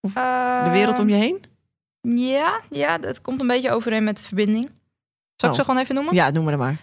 De 0.00 0.68
wereld 0.72 0.98
om 0.98 1.08
je 1.08 1.14
heen. 1.14 1.42
Ja, 2.00 2.60
ja, 2.70 2.98
dat 2.98 3.20
komt 3.20 3.40
een 3.40 3.46
beetje 3.46 3.70
overeen 3.70 4.04
met 4.04 4.16
de 4.16 4.22
verbinding. 4.22 4.64
Zal 5.36 5.48
ik 5.48 5.54
Oh. 5.54 5.54
ze 5.54 5.64
gewoon 5.64 5.80
even 5.80 5.94
noemen? 5.94 6.14
Ja, 6.14 6.30
noem 6.30 6.44
maar 6.44 6.56
dan 6.56 6.76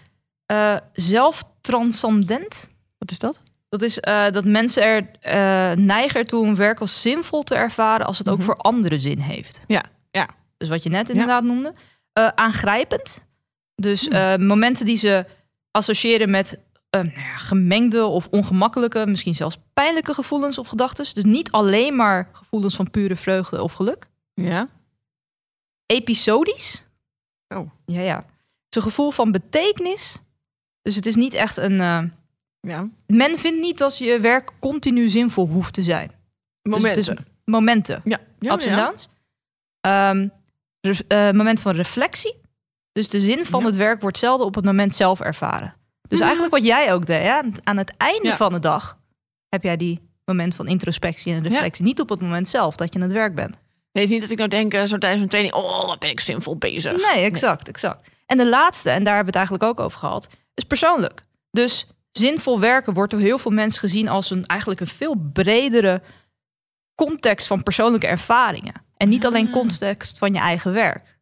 maar. 0.46 0.88
Zelftranscendent. 0.92 2.68
Wat 2.98 3.10
is 3.10 3.18
dat? 3.18 3.40
Dat 3.74 3.82
is 3.82 4.00
eh, 4.00 4.30
dat 4.30 4.44
mensen 4.44 4.82
er 4.82 5.10
eh, 5.20 5.76
neigen 5.76 6.20
ertoe 6.20 6.46
hun 6.46 6.56
werk 6.56 6.80
als 6.80 7.00
zinvol 7.02 7.42
te 7.42 7.54
ervaren 7.54 8.06
als 8.06 8.18
het 8.18 8.28
ook 8.28 8.36
Mhm. 8.36 8.44
voor 8.46 8.56
anderen 8.56 9.00
zin 9.00 9.18
heeft. 9.18 9.64
Ja, 9.66 9.82
ja. 10.10 10.28
Dus 10.56 10.68
wat 10.68 10.82
je 10.82 10.88
net 10.88 11.08
inderdaad 11.08 11.42
noemde. 11.44 11.72
Eh, 12.12 12.28
aangrijpend. 12.34 13.24
Dus 13.74 14.08
eh, 14.08 14.36
momenten 14.36 14.86
die 14.86 14.96
ze 14.96 15.26
associëren 15.70 16.30
met 16.30 16.60
nou 16.90 17.10
gemengde 17.36 18.04
of 18.04 18.28
ongemakkelijke, 18.30 19.06
misschien 19.06 19.34
zelfs 19.34 19.58
pijnlijke 19.72 20.14
gevoelens 20.14 20.58
of 20.58 20.66
gedachten. 20.68 21.14
Dus 21.14 21.24
niet 21.24 21.50
alleen 21.50 21.96
maar 21.96 22.28
gevoelens 22.32 22.76
van 22.76 22.90
pure 22.90 23.16
vreugde 23.16 23.62
of 23.62 23.72
geluk. 23.72 24.06
Ja. 24.34 24.68
episodisch. 25.86 26.84
Oh. 27.48 27.70
Ja, 27.86 28.00
ja. 28.00 28.16
Het 28.16 28.26
is 28.68 28.76
een 28.76 28.82
gevoel 28.82 29.10
van 29.10 29.32
betekenis. 29.32 30.22
Dus 30.82 30.94
het 30.96 31.06
is 31.06 31.14
niet 31.14 31.34
echt 31.34 31.56
een... 31.56 32.12
ja. 32.64 32.88
men 33.06 33.38
vindt 33.38 33.60
niet 33.60 33.78
dat 33.78 33.98
je 33.98 34.20
werk 34.20 34.50
continu 34.60 35.08
zinvol 35.08 35.48
hoeft 35.48 35.74
te 35.74 35.82
zijn. 35.82 36.10
Momenten. 36.62 36.94
Dus 36.94 37.06
het 37.06 37.18
is 37.18 37.24
momenten. 37.44 38.00
ja. 38.04 38.18
ja, 38.38 38.52
ups 38.54 38.66
en 38.66 38.76
ja. 38.76 38.84
downs. 38.86 39.08
Ehm, 39.80 40.28
eh, 41.08 41.30
moment 41.30 41.60
van 41.60 41.74
reflectie. 41.74 42.34
Dus 42.92 43.08
de 43.08 43.20
zin 43.20 43.44
van 43.44 43.60
Ja. 43.60 43.66
het 43.66 43.76
werk 43.76 44.00
wordt 44.02 44.18
zelden 44.18 44.46
op 44.46 44.54
het 44.54 44.64
moment 44.64 44.94
zelf 44.94 45.20
ervaren. 45.20 45.74
Dus 46.08 46.18
Mhm. 46.18 46.26
eigenlijk 46.28 46.56
wat 46.56 46.64
jij 46.64 46.92
ook 46.92 47.06
deed. 47.06 47.22
Hè? 47.22 47.40
Aan 47.64 47.76
het 47.76 47.94
einde 47.96 48.34
van 48.36 48.52
de 48.52 48.58
dag 48.58 48.98
heb 49.48 49.62
jij 49.62 49.76
die 49.76 50.00
moment 50.24 50.54
van 50.54 50.66
introspectie 50.66 51.32
en 51.34 51.42
reflectie. 51.42 51.84
Niet 51.84 52.00
op 52.00 52.08
het 52.08 52.20
moment 52.20 52.48
zelf 52.48 52.76
dat 52.76 52.92
je 52.92 52.98
aan 52.98 53.04
het 53.04 53.14
werk 53.14 53.34
bent. 53.34 53.50
Nee, 53.50 53.58
het 53.92 54.02
is 54.02 54.10
niet 54.10 54.20
dat 54.20 54.30
ik 54.30 54.36
nou 54.38 54.48
denk, 54.48 54.74
eh, 54.74 54.84
zo 54.84 54.98
tijdens 54.98 55.22
een 55.22 55.28
training, 55.28 55.54
oh, 55.54 55.86
wat 55.86 55.98
ben 55.98 56.10
ik 56.10 56.20
zinvol 56.20 56.56
bezig. 56.56 57.12
Nee, 57.12 57.24
exact, 57.24 57.68
exact. 57.68 58.08
En 58.26 58.36
de 58.36 58.48
laatste, 58.48 58.90
en 58.90 59.04
daar 59.04 59.14
hebben 59.14 59.32
we 59.32 59.38
het 59.38 59.48
eigenlijk 59.48 59.80
ook 59.80 59.86
over 59.86 59.98
gehad, 59.98 60.28
is 60.54 60.64
persoonlijk. 60.64 61.22
Dus 61.50 61.86
zinvol 62.18 62.60
werken 62.60 62.94
wordt 62.94 63.10
door 63.10 63.20
heel 63.20 63.38
veel 63.38 63.50
mensen 63.50 63.80
gezien 63.80 64.08
als 64.08 64.30
een 64.30 64.46
eigenlijk 64.46 64.80
een 64.80 64.86
veel 64.86 65.14
bredere 65.32 66.02
context 66.94 67.46
van 67.46 67.62
persoonlijke 67.62 68.06
ervaringen. 68.06 68.74
En 68.96 69.08
niet 69.08 69.26
alleen 69.26 69.46
Ah. 69.46 69.52
context 69.52 70.18
van 70.18 70.32
je 70.32 70.38
eigen 70.38 70.72
werk. 70.72 71.18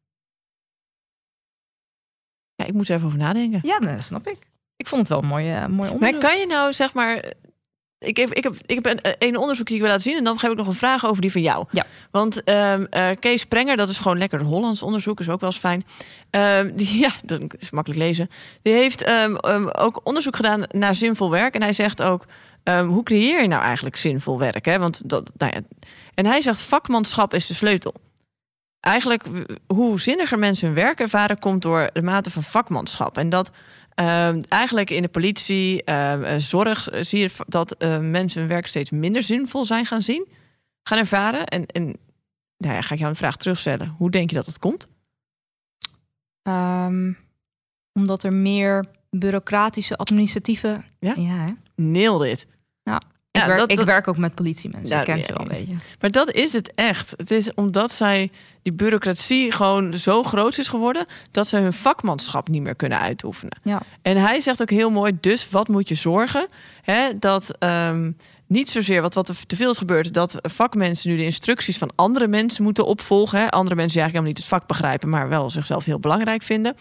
Ja, 2.54 2.64
ik 2.64 2.73
moet 2.75 2.88
er 2.88 2.95
even 2.95 3.06
over 3.06 3.19
nadenken. 3.19 3.60
Ja, 3.62 3.78
dat 3.78 4.02
snap 4.02 4.26
ik. 4.26 4.50
Ik 4.76 4.86
vond 4.88 5.00
het 5.00 5.10
wel 5.10 5.19
een 5.23 5.26
mooi, 5.28 5.50
eh, 5.52 5.67
mooi 5.67 5.71
Maar 5.71 5.90
onderzoek. 5.90 6.21
kan 6.21 6.38
je 6.38 6.47
nou, 6.47 6.73
zeg 6.73 6.95
maar... 6.95 7.32
Ik 8.02 8.17
heb, 8.17 8.32
ik 8.32 8.43
heb, 8.43 8.54
ik 8.67 8.84
heb 8.84 8.86
een, 8.86 9.15
een 9.19 9.36
onderzoek 9.36 9.67
die 9.67 9.75
ik 9.75 9.80
wil 9.82 9.91
laten 9.91 10.04
zien... 10.04 10.17
en 10.17 10.25
dan 10.25 10.38
heb 10.41 10.50
ik 10.50 10.56
nog 10.56 10.67
een 10.67 10.75
vraag 10.75 11.06
over 11.06 11.23
die 11.23 11.32
van 11.32 11.43
jou. 11.43 11.67
Ja. 11.71 11.86
Want 12.10 12.45
ehm, 12.45 12.84
eh, 12.91 13.08
Kees 13.21 13.41
Sprenger, 13.41 13.76
dat 13.76 13.88
is 13.88 13.99
gewoon 13.99 14.19
lekker 14.19 14.41
Hollands 14.41 14.82
onderzoek... 14.82 15.21
is 15.21 15.28
ook 15.28 15.41
wel 15.41 15.50
eens 15.50 15.58
fijn. 15.58 15.84
Ehm, 16.30 16.71
die, 16.75 16.99
ja, 17.06 17.10
dat 17.25 17.41
is 17.58 17.71
makkelijk 17.71 18.02
lezen. 18.02 18.28
Die 18.62 18.73
heeft 18.73 19.02
ehm, 19.02 19.36
ook 19.73 20.00
onderzoek 20.04 20.36
gedaan 20.36 20.65
naar 20.69 20.95
zinvol 20.95 21.30
werk. 21.30 21.54
En 21.54 21.62
hij 21.62 21.73
zegt 21.73 22.02
ook... 22.02 22.26
hoe 22.65 23.02
creëer 23.02 23.43
je 23.43 23.49
nou 23.49 23.62
eigenlijk 23.62 23.97
zinvol 23.97 24.38
werk? 24.38 24.65
Hè? 24.65 24.78
Want 24.78 25.08
dat, 25.10 25.32
nou 25.36 25.52
ja, 25.54 25.60
en 26.15 26.26
hij 26.26 26.41
zegt 26.41 26.62
vakmanschap 26.62 27.34
is 27.34 27.47
de 27.47 27.54
sleutel. 27.54 27.95
Eigenlijk 28.80 29.25
hoe 29.67 30.00
zinniger 30.00 30.38
mensen 30.38 30.67
hun 30.67 30.76
werk 30.76 31.00
ervaren... 31.00 31.38
komt 31.38 31.62
door 31.62 31.91
de 31.93 32.02
mate 32.02 32.30
van 32.30 32.43
vakmanschap. 32.43 33.19
En 33.19 33.30
dat 33.30 33.50
Ehm, 33.95 34.41
eigenlijk 34.49 34.91
in 34.91 35.02
de 35.02 35.09
politie, 35.09 35.85
ehm, 35.85 36.23
eh, 36.23 36.39
zorg, 36.39 36.89
eh, 36.89 37.02
zie 37.02 37.21
je 37.21 37.31
dat 37.47 37.76
eh, 37.76 37.99
mensen 37.99 38.41
hun 38.41 38.49
werk 38.49 38.67
steeds 38.67 38.91
minder 38.91 39.23
zinvol 39.23 39.65
zijn 39.65 39.87
gaan 39.87 40.02
zien, 40.02 40.28
gaan 40.83 40.99
ervaren. 40.99 41.47
En, 41.47 41.67
en 41.67 41.85
nou 42.57 42.75
ja, 42.75 42.81
ga 42.81 42.93
ik 42.93 42.99
jou 42.99 43.11
een 43.11 43.17
vraag 43.17 43.37
terugstellen. 43.37 43.95
Hoe 43.99 44.11
denk 44.11 44.31
je 44.31 44.37
dat 44.37 44.47
het 44.47 44.59
komt? 44.59 44.89
Ehm, 46.43 47.13
omdat 47.93 48.23
er 48.23 48.35
meer 48.35 48.85
bureaucratische, 49.11 49.97
administratieve... 49.97 50.83
Ja? 50.99 51.15
hè? 51.15 51.52
Nailed 51.75 52.33
it. 52.33 52.47
Ik, 52.83 53.02
Ja, 53.43 53.55
werk, 53.55 53.69
dat- 53.69 53.78
ik 53.78 53.85
werk 53.85 54.09
ook 54.09 54.17
met 54.17 54.35
politiemensen. 54.35 54.99
Ik 54.99 55.05
ken 55.05 55.17
ja, 55.17 55.23
ze 55.23 55.33
wel 55.33 55.47
een 55.47 55.52
ja. 55.55 55.59
beetje. 55.59 55.76
Maar 56.00 56.11
dat 56.11 56.31
is 56.31 56.52
het 56.52 56.73
echt. 56.75 57.15
Het 57.17 57.31
is 57.31 57.55
omdat 57.55 57.93
zij 57.93 58.31
die 58.63 58.73
bureaucratie 58.73 59.52
gewoon 59.52 59.95
zo 59.95 60.23
groot 60.23 60.59
is 60.59 60.69
geworden 60.69 61.07
dat 61.31 61.47
ze 61.47 61.57
hun 61.57 61.73
vakmanschap 61.73 62.49
niet 62.49 62.63
meer 62.63 62.75
kunnen 62.75 63.00
uitoefenen. 63.00 63.59
Ja. 63.63 63.83
En 64.02 64.17
hij 64.17 64.41
zegt 64.41 64.63
ook 64.63 64.71
heel 64.71 64.91
mooi: 64.91 65.17
dus 65.21 65.50
wat 65.50 65.69
moet 65.69 65.89
je 65.89 65.95
zorgen? 65.95 66.49
Hè, 66.83 67.19
dat 67.19 67.57
ehm, 67.59 68.13
niet 68.47 68.71
zozeer 68.71 69.02
wat, 69.02 69.15
wat 69.15 69.28
er 69.28 69.47
te 69.47 69.57
veel 69.57 69.71
is 69.71 69.78
gebeurd, 69.78 70.15
dat 70.15 70.39
vakmensen 70.43 71.11
nu 71.11 71.17
de 71.17 71.25
instructies 71.25 71.78
van 71.78 71.91
andere 71.95 72.26
mensen 72.26 72.63
moeten 72.65 72.87
opvolgen. 72.87 73.39
Hè? 73.39 73.50
Andere 73.50 73.75
mensen 73.75 73.95
die 73.99 74.02
eigenlijk 74.02 74.13
helemaal 74.13 74.28
niet 74.28 74.39
het 74.39 74.49
vak 74.49 74.67
begrijpen, 74.67 75.09
maar 75.09 75.28
wel 75.28 75.50
zichzelf 75.50 75.85
heel 75.85 75.99
belangrijk 76.00 76.43
vinden. 76.43 76.75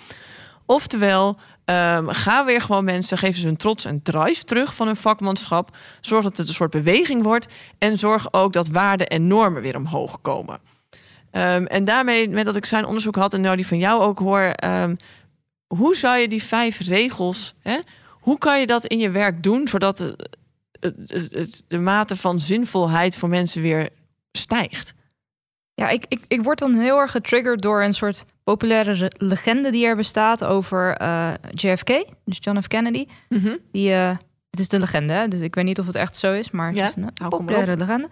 Oftewel, 0.65 1.37
ehm, 1.71 2.07
ga 2.07 2.45
weer 2.45 2.61
gewoon 2.61 2.83
mensen, 2.83 3.17
geven 3.17 3.39
ze 3.39 3.47
hun 3.47 3.57
trots 3.57 3.85
en 3.85 4.01
drive 4.01 4.43
terug 4.43 4.75
van 4.75 4.87
hun 4.87 4.95
vakmanschap. 4.95 5.77
Zorg 6.01 6.23
dat 6.23 6.37
het 6.37 6.47
een 6.47 6.53
soort 6.53 6.71
beweging 6.71 7.23
wordt. 7.23 7.47
En 7.77 7.97
zorg 7.97 8.33
ook 8.33 8.53
dat 8.53 8.67
waarden 8.67 9.07
en 9.07 9.27
normen 9.27 9.61
weer 9.61 9.75
omhoog 9.75 10.21
komen. 10.21 10.59
Ehm, 11.31 11.65
en 11.65 11.83
daarmee, 11.83 12.29
met 12.29 12.45
dat 12.45 12.55
ik 12.55 12.65
zijn 12.65 12.85
onderzoek 12.85 13.15
had 13.15 13.33
en 13.33 13.41
nou 13.41 13.55
die 13.55 13.67
van 13.67 13.77
jou 13.77 14.01
ook 14.01 14.19
hoor, 14.19 14.41
ehm, 14.41 14.95
hoe 15.67 15.95
zou 15.95 16.17
je 16.17 16.27
die 16.27 16.43
vijf 16.43 16.79
regels, 16.79 17.53
hè, 17.61 17.79
hoe 18.09 18.37
kan 18.37 18.59
je 18.59 18.67
dat 18.67 18.85
in 18.85 18.99
je 18.99 19.09
werk 19.09 19.43
doen, 19.43 19.67
zodat 19.67 20.15
de 21.67 21.77
mate 21.77 22.15
van 22.15 22.39
zinvolheid 22.39 23.17
voor 23.17 23.29
mensen 23.29 23.61
weer 23.61 23.89
stijgt? 24.31 24.93
Ja, 25.73 25.89
ik, 25.89 26.05
ik, 26.07 26.19
ik 26.27 26.43
word 26.43 26.59
dan 26.59 26.73
heel 26.75 26.97
erg 26.99 27.11
getriggerd 27.11 27.61
door 27.61 27.83
een 27.83 27.93
soort 27.93 28.25
populaire 28.43 28.91
re- 28.91 29.07
legende 29.17 29.71
die 29.71 29.85
er 29.85 29.95
bestaat 29.95 30.43
over 30.45 30.97
eh, 30.97 31.33
JFK, 31.51 31.87
dus 32.25 32.37
John 32.39 32.59
F. 32.61 32.67
Kennedy. 32.67 33.05
Die, 33.71 33.93
eh, 33.93 34.17
het 34.49 34.59
is 34.59 34.67
de 34.67 34.79
legende, 34.79 35.13
hè? 35.13 35.27
dus 35.27 35.39
ik 35.41 35.55
weet 35.55 35.65
niet 35.65 35.79
of 35.79 35.85
het 35.85 35.95
echt 35.95 36.17
zo 36.17 36.33
is, 36.33 36.51
maar 36.51 36.67
het 36.67 36.77
Ja, 36.77 36.87
is 36.87 36.95
een 36.95 37.03
eh, 37.03 37.09
hou 37.13 37.29
populaire 37.29 37.77
legende. 37.77 38.09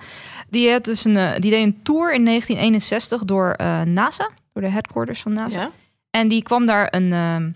Die, 0.50 0.72
had 0.72 0.84
dus 0.86 1.06
een, 1.06 1.42
die 1.42 1.52
deed 1.52 1.64
een 1.66 1.82
tour 1.84 2.14
in 2.14 2.26
1961 2.26 3.24
door 3.26 3.56
NASA, 3.88 4.30
door 4.54 4.62
de 4.64 4.70
headquarters 4.70 5.22
van 5.22 5.34
NASA. 5.34 5.60
Ja? 5.62 5.72
En 6.10 6.28
die 6.28 6.44
kwam 6.44 6.66
daar 6.66 6.88
een, 6.94 7.14
ehm, 7.14 7.52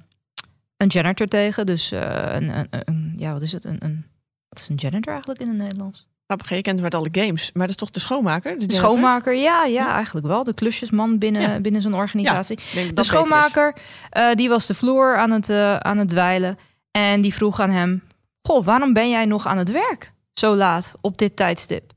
een 0.77 0.87
janitor 0.87 1.27
tegen, 1.27 1.65
dus 1.65 1.91
een, 1.91 2.49
een, 2.57 2.67
een, 2.69 3.13
ja, 3.15 3.33
wat 3.33 3.41
is 3.41 3.51
het? 3.51 3.63
Een, 3.63 3.77
een, 3.79 4.05
wat 4.49 4.59
is 4.59 4.69
een 4.69 4.75
janitor 4.75 5.11
eigenlijk 5.11 5.41
in 5.41 5.47
het 5.47 5.57
Nederlands? 5.57 6.07
Grappig, 6.33 6.57
je 6.57 6.61
kent 6.63 6.75
hem 6.75 6.83
uit 6.83 6.95
alle 6.95 7.09
games, 7.11 7.51
maar 7.51 7.61
dat 7.61 7.69
is 7.69 7.75
toch 7.75 7.89
de 7.89 7.99
schoonmaker? 7.99 8.59
De 8.59 8.73
schoonmaker, 8.73 9.35
ja, 9.35 9.65
ja, 9.65 9.93
eigenlijk 9.93 10.27
wel. 10.27 10.43
De 10.43 10.53
klusjesman 10.53 11.17
binnen, 11.17 11.41
Ja. 11.41 11.59
binnen 11.59 11.81
zo'n 11.81 11.93
organisatie. 11.93 12.59
De 12.93 13.03
schoonmaker, 13.03 13.75
eh, 14.09 14.33
die 14.33 14.49
was 14.49 14.67
de 14.67 14.73
vloer 14.73 15.17
aan 15.17 15.31
het, 15.31 15.49
eh, 15.49 15.75
aan 15.77 15.97
het 15.97 16.09
dweilen. 16.09 16.57
En 16.91 17.21
die 17.21 17.33
vroeg 17.33 17.59
aan 17.59 17.69
hem... 17.69 18.03
Goh, 18.41 18.65
waarom 18.65 18.93
ben 18.93 19.09
jij 19.09 19.25
nog 19.25 19.45
aan 19.45 19.57
het 19.57 19.71
werk? 19.71 20.13
Zo 20.33 20.55
laat, 20.55 20.95
op 21.01 21.17
dit 21.17 21.35
tijdstip. 21.35 21.91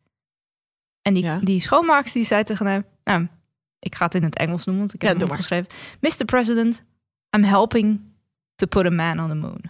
En 1.03 1.15
die, 1.15 1.23
Ja. 1.25 1.39
die 1.43 1.61
schoonmaker 1.61 2.13
die 2.13 2.25
zei 2.25 2.43
tegen 2.45 2.67
hem... 2.67 2.85
Nou, 3.05 3.29
ik 3.79 3.95
ga 3.95 4.05
het 4.05 4.15
in 4.15 4.23
het 4.23 4.37
Engels 4.37 4.65
noemen, 4.65 4.85
want 4.85 4.95
ik 4.95 5.03
heb 5.03 5.13
Ja, 5.13 5.19
het 5.19 5.31
opgeschreven. 5.31 5.67
Mr. 6.01 6.25
President, 6.25 6.83
I'm 7.37 7.45
helping 7.45 8.01
to 8.55 8.67
put 8.67 8.87
a 8.87 8.91
man 8.91 9.21
on 9.21 9.29
the 9.29 9.35
moon. 9.35 9.61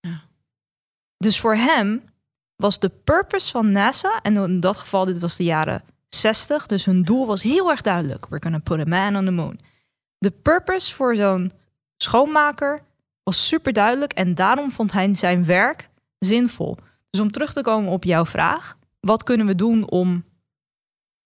Ja. 0.00 0.20
Dus 1.16 1.40
voor 1.40 1.54
hem 1.56 2.02
was 2.60 2.78
de 2.78 2.88
purpose 2.88 3.50
van 3.50 3.72
NASA... 3.72 4.20
en 4.22 4.36
in 4.36 4.60
dat 4.60 4.76
geval, 4.76 5.04
dit 5.04 5.18
was 5.18 5.36
de 5.36 5.44
jaren 5.44 5.82
60... 6.08 6.66
dus 6.66 6.84
hun 6.84 7.02
doel 7.02 7.26
was 7.26 7.42
heel 7.42 7.70
erg 7.70 7.80
duidelijk. 7.80 8.26
We're 8.28 8.42
gonna 8.42 8.58
put 8.58 8.80
a 8.80 8.84
man 8.84 9.16
on 9.16 9.24
the 9.24 9.30
moon. 9.30 9.60
De 10.18 10.30
purpose 10.30 10.94
voor 10.94 11.14
zo'n 11.14 11.52
schoonmaker 11.96 12.80
was 13.22 13.46
super 13.46 13.72
duidelijk 13.72 14.12
en 14.12 14.34
daarom 14.34 14.70
vond 14.70 14.92
hij 14.92 15.14
zijn 15.14 15.44
werk 15.44 15.88
zinvol. 16.18 16.76
Dus 17.10 17.20
om 17.20 17.30
terug 17.30 17.52
te 17.52 17.62
komen 17.62 17.92
op 17.92 18.04
jouw 18.04 18.26
vraag, 18.26 18.76
wat 19.00 19.22
kunnen 19.22 19.46
we 19.46 19.54
doen 19.54 19.90
om. 19.90 20.08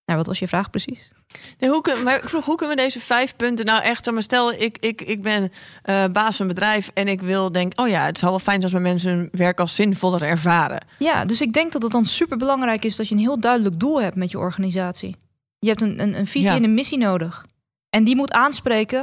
Nou, 0.05 0.19
wat 0.19 0.27
was 0.27 0.39
je 0.39 0.49
vraag 0.49 0.71
precies? 0.71 1.11
Nee, 1.59 1.71
hoe 1.71 1.81
kun, 1.81 2.03
maar 2.03 2.17
ik 2.17 2.29
vroeg, 2.29 2.45
hoe 2.45 2.57
kunnen 2.57 2.77
we 2.77 2.83
deze 2.83 3.01
vijf 3.01 3.37
punten 3.37 3.67
nou 3.67 3.83
echt... 3.83 4.11
Maar 4.11 4.23
stel, 4.23 4.53
ik, 4.53 4.79
ik, 4.81 5.01
ik 5.01 5.23
ben 5.23 5.53
eh, 5.83 6.05
baas 6.13 6.37
van 6.37 6.47
een 6.47 6.55
bedrijf 6.55 6.91
en 6.95 7.09
ik 7.09 7.21
wil 7.23 7.53
denk... 7.53 7.81
oh 7.81 7.89
ja, 7.89 8.05
het 8.05 8.19
zou 8.19 8.31
wel 8.31 8.41
fijn 8.41 8.61
zijn 8.61 8.63
als 8.63 8.83
mijn 8.83 8.95
mensen 8.95 9.11
hun 9.11 9.29
werk 9.33 9.61
als 9.61 9.75
zinvoller 9.75 10.23
ervaren. 10.23 10.87
Ja, 10.99 11.25
dus 11.25 11.41
ik 11.41 11.53
denk 11.53 11.73
dat 11.73 11.83
het 11.83 11.93
dan 11.93 12.05
super 12.05 12.37
belangrijk 12.37 12.85
is 12.85 12.97
dat 12.97 13.09
je 13.09 13.15
een 13.15 13.21
heel 13.21 13.41
duidelijk 13.41 13.81
doel 13.81 14.03
hebt 14.03 14.17
met 14.17 14.31
je 14.31 14.39
organisatie. 14.39 15.17
Je 15.59 15.69
hebt 15.69 15.83
een, 15.83 16.01
een, 16.01 16.19
een 16.19 16.27
visie 16.27 16.51
Ja. 16.51 16.57
en 16.57 16.65
een 16.65 16.75
missie 16.75 16.99
nodig. 16.99 17.47
En 17.91 18.05
die 18.05 18.17
moet 18.17 18.33
aanspreken 18.33 19.01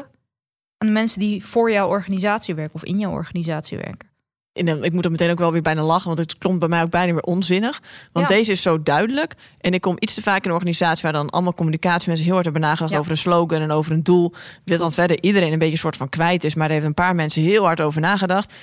aan 0.77 0.87
de 0.87 0.93
mensen 0.93 1.19
die 1.19 1.45
voor 1.45 1.71
jouw 1.71 1.87
organisatie 1.87 2.55
werken 2.55 2.75
of 2.75 2.83
in 2.83 2.99
jouw 2.99 3.11
organisatie 3.11 3.77
werken. 3.77 4.09
Ik 4.53 4.91
moet 4.93 5.05
er 5.05 5.11
meteen 5.11 5.29
ook 5.31 5.39
wel 5.39 5.51
weer 5.51 5.61
bijna 5.61 5.83
lachen, 5.83 6.07
want 6.07 6.17
het 6.19 6.37
klonk 6.37 6.59
bij 6.59 6.69
mij 6.69 6.81
ook 6.81 6.89
bijna 6.89 7.11
weer 7.13 7.21
onzinnig. 7.21 7.81
Want 8.11 8.29
Ja. 8.29 8.35
deze 8.35 8.51
is 8.51 8.61
zo 8.61 8.83
duidelijk. 8.83 9.33
En 9.57 9.73
ik 9.73 9.81
kom 9.81 9.95
iets 9.99 10.13
te 10.13 10.21
vaak 10.21 10.43
in 10.43 10.49
een 10.49 10.55
organisatie 10.55 11.01
waar 11.03 11.11
dan 11.13 11.29
allemaal 11.29 11.53
communicatiemensen 11.53 12.25
heel 12.25 12.33
hard 12.33 12.45
hebben 12.45 12.63
nagedacht 12.63 12.91
Ja. 12.91 12.97
over 12.99 13.11
een 13.11 13.17
slogan 13.17 13.61
en 13.61 13.71
over 13.71 13.91
een 13.91 14.03
doel. 14.03 14.33
Wil 14.65 14.77
dan 14.77 14.91
verder 14.93 15.23
iedereen 15.23 15.51
een 15.51 15.59
beetje 15.59 15.73
een 15.73 15.79
soort 15.79 15.97
van 15.97 16.09
kwijt 16.09 16.43
is, 16.43 16.55
maar 16.55 16.67
er 16.67 16.73
heeft 16.73 16.85
een 16.85 16.93
paar 16.93 17.15
mensen 17.15 17.41
heel 17.41 17.63
hard 17.63 17.81
over 17.81 18.01
nagedacht. 18.01 18.53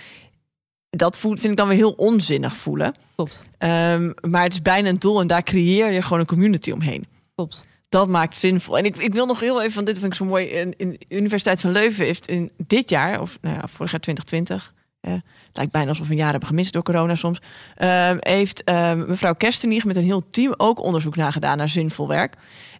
Dat 0.90 1.18
vind 1.18 1.44
ik 1.44 1.56
dan 1.56 1.68
weer 1.68 1.76
heel 1.76 1.92
onzinnig 1.92 2.56
voelen. 2.56 2.94
Klopt. 3.14 3.42
Ehm, 3.58 4.12
maar 4.20 4.42
het 4.42 4.52
is 4.52 4.62
bijna 4.62 4.88
een 4.88 4.98
doel 4.98 5.20
en 5.20 5.26
daar 5.26 5.42
creëer 5.42 5.92
je 5.92 6.02
gewoon 6.02 6.18
een 6.20 6.26
community 6.26 6.70
omheen. 6.70 7.06
Klopt. 7.34 7.64
Dat 7.88 8.08
maakt 8.08 8.36
zinvol. 8.36 8.78
En 8.78 8.84
ik, 8.84 8.96
ik 8.96 9.12
wil 9.14 9.26
nog 9.26 9.40
heel 9.40 9.60
even, 9.60 9.72
van 9.72 9.84
dit 9.84 9.98
vind 9.98 10.12
ik 10.12 10.18
zo 10.18 10.24
mooi. 10.24 10.46
In, 10.46 10.74
in 10.76 10.90
de 10.90 11.16
Universiteit 11.16 11.60
van 11.60 11.70
Leuven 11.70 12.04
heeft 12.04 12.26
in 12.28 12.50
dit 12.66 12.90
jaar, 12.90 13.20
of 13.20 13.38
nou 13.40 13.54
ja, 13.54 13.60
vorig 13.68 13.90
jaar 13.90 14.00
2020, 14.00 14.74
eh, 15.00 15.12
het 15.48 15.56
lijkt 15.56 15.72
bijna 15.72 15.88
alsof 15.88 16.06
we 16.06 16.12
een 16.12 16.18
jaar 16.18 16.30
hebben 16.30 16.48
gemist 16.48 16.72
door 16.72 16.82
corona 16.82 17.14
soms, 17.14 17.40
ehm, 17.76 18.16
heeft 18.20 18.64
ehm, 18.64 19.04
mevrouw 19.06 19.34
Kerstenieg 19.34 19.84
met 19.84 19.96
een 19.96 20.04
heel 20.04 20.30
team 20.30 20.54
ook 20.56 20.82
onderzoek 20.82 21.16
nagedaan 21.16 21.56
naar 21.56 21.68
zinvol 21.68 22.08
werk. 22.08 22.34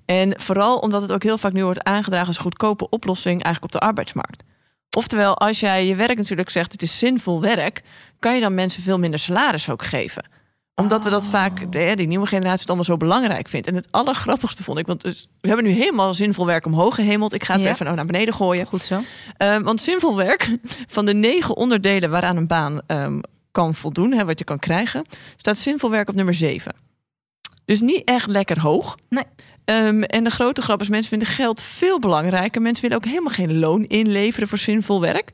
En 0.05 0.41
vooral 0.41 0.79
omdat 0.79 1.03
het 1.03 1.13
ook 1.13 1.23
heel 1.23 1.39
vaak 1.39 1.53
nu 1.53 1.65
wordt 1.65 1.85
aangedragen 1.85 2.27
als 2.27 2.39
goedkope 2.39 2.89
oplossing 2.89 3.43
eigenlijk 3.43 3.75
op 3.75 3.81
de 3.81 3.87
arbeidsmarkt. 3.87 4.45
Oftewel, 4.97 5.39
als 5.39 5.61
jij 5.61 5.87
je 5.87 5.95
werk 5.95 6.17
natuurlijk 6.17 6.51
zegt 6.51 6.73
het 6.73 6.83
is 6.83 6.99
zinvol 6.99 7.41
werk, 7.41 7.83
kan 8.19 8.35
je 8.35 8.41
dan 8.41 8.55
mensen 8.55 8.83
veel 8.83 8.99
minder 8.99 9.19
salaris 9.19 9.71
ook 9.71 9.85
geven 9.85 10.38
omdat 10.79 11.05
we 11.05 11.11
dat 11.11 11.29
vaak, 11.29 11.73
de, 11.73 11.93
die 11.97 12.07
nieuwe 12.07 12.27
generatie 12.27 12.59
het 12.61 12.67
allemaal 12.69 12.85
zo 12.85 12.97
belangrijk 12.97 13.49
vindt. 13.49 13.67
En 13.67 13.75
het 13.75 13.89
allergrappigste 13.91 14.63
vond 14.63 14.79
ik, 14.79 14.87
want 14.87 15.01
dus, 15.01 15.33
we 15.41 15.49
hebben 15.49 15.67
nu 15.67 15.73
helemaal 15.73 16.15
zinvol 16.15 16.47
werk 16.47 16.67
omhoog 16.67 16.95
gehemeld. 16.95 17.33
Ik 17.33 17.45
ga 17.45 17.53
het 17.53 17.63
Ja. 17.63 17.69
even 17.71 17.85
nou 17.85 17.97
naar 17.97 18.07
beneden 18.07 18.35
gooien. 18.35 18.67
Goed 18.67 18.83
zo. 18.83 19.01
Ehm, 19.37 19.63
want 19.63 19.81
zinvol 19.81 20.17
werk, 20.17 20.57
van 20.87 21.05
de 21.05 21.15
negen 21.15 21.57
onderdelen 21.57 22.11
waaraan 22.11 22.37
een 22.37 22.47
baan 22.47 22.81
ehm, 22.87 23.19
kan 23.53 23.75
voldoen, 23.75 24.13
hè, 24.13 24.25
wat 24.25 24.39
je 24.39 24.45
kan 24.45 24.59
krijgen, 24.59 25.05
staat 25.37 25.59
zinvol 25.59 25.91
werk 25.91 26.09
op 26.09 26.15
nummer 26.15 26.35
zeven. 26.35 26.75
Dus 27.65 27.81
niet 27.81 28.03
echt 28.05 28.27
lekker 28.27 28.61
hoog. 28.61 28.97
Nee. 29.09 29.25
Ehm, 29.65 30.03
en 30.03 30.25
de 30.25 30.31
grote 30.31 30.61
grap 30.61 30.81
is, 30.81 30.89
mensen 30.89 31.11
vinden 31.11 31.29
geld 31.29 31.63
veel 31.63 31.99
belangrijker. 31.99 32.63
Mensen 32.63 32.83
willen 32.83 32.97
ook 32.97 33.05
helemaal 33.11 33.33
geen 33.33 33.59
loon 33.59 33.85
inleveren 33.85 34.49
voor 34.49 34.59
zinvol 34.59 35.01
werk. 35.01 35.33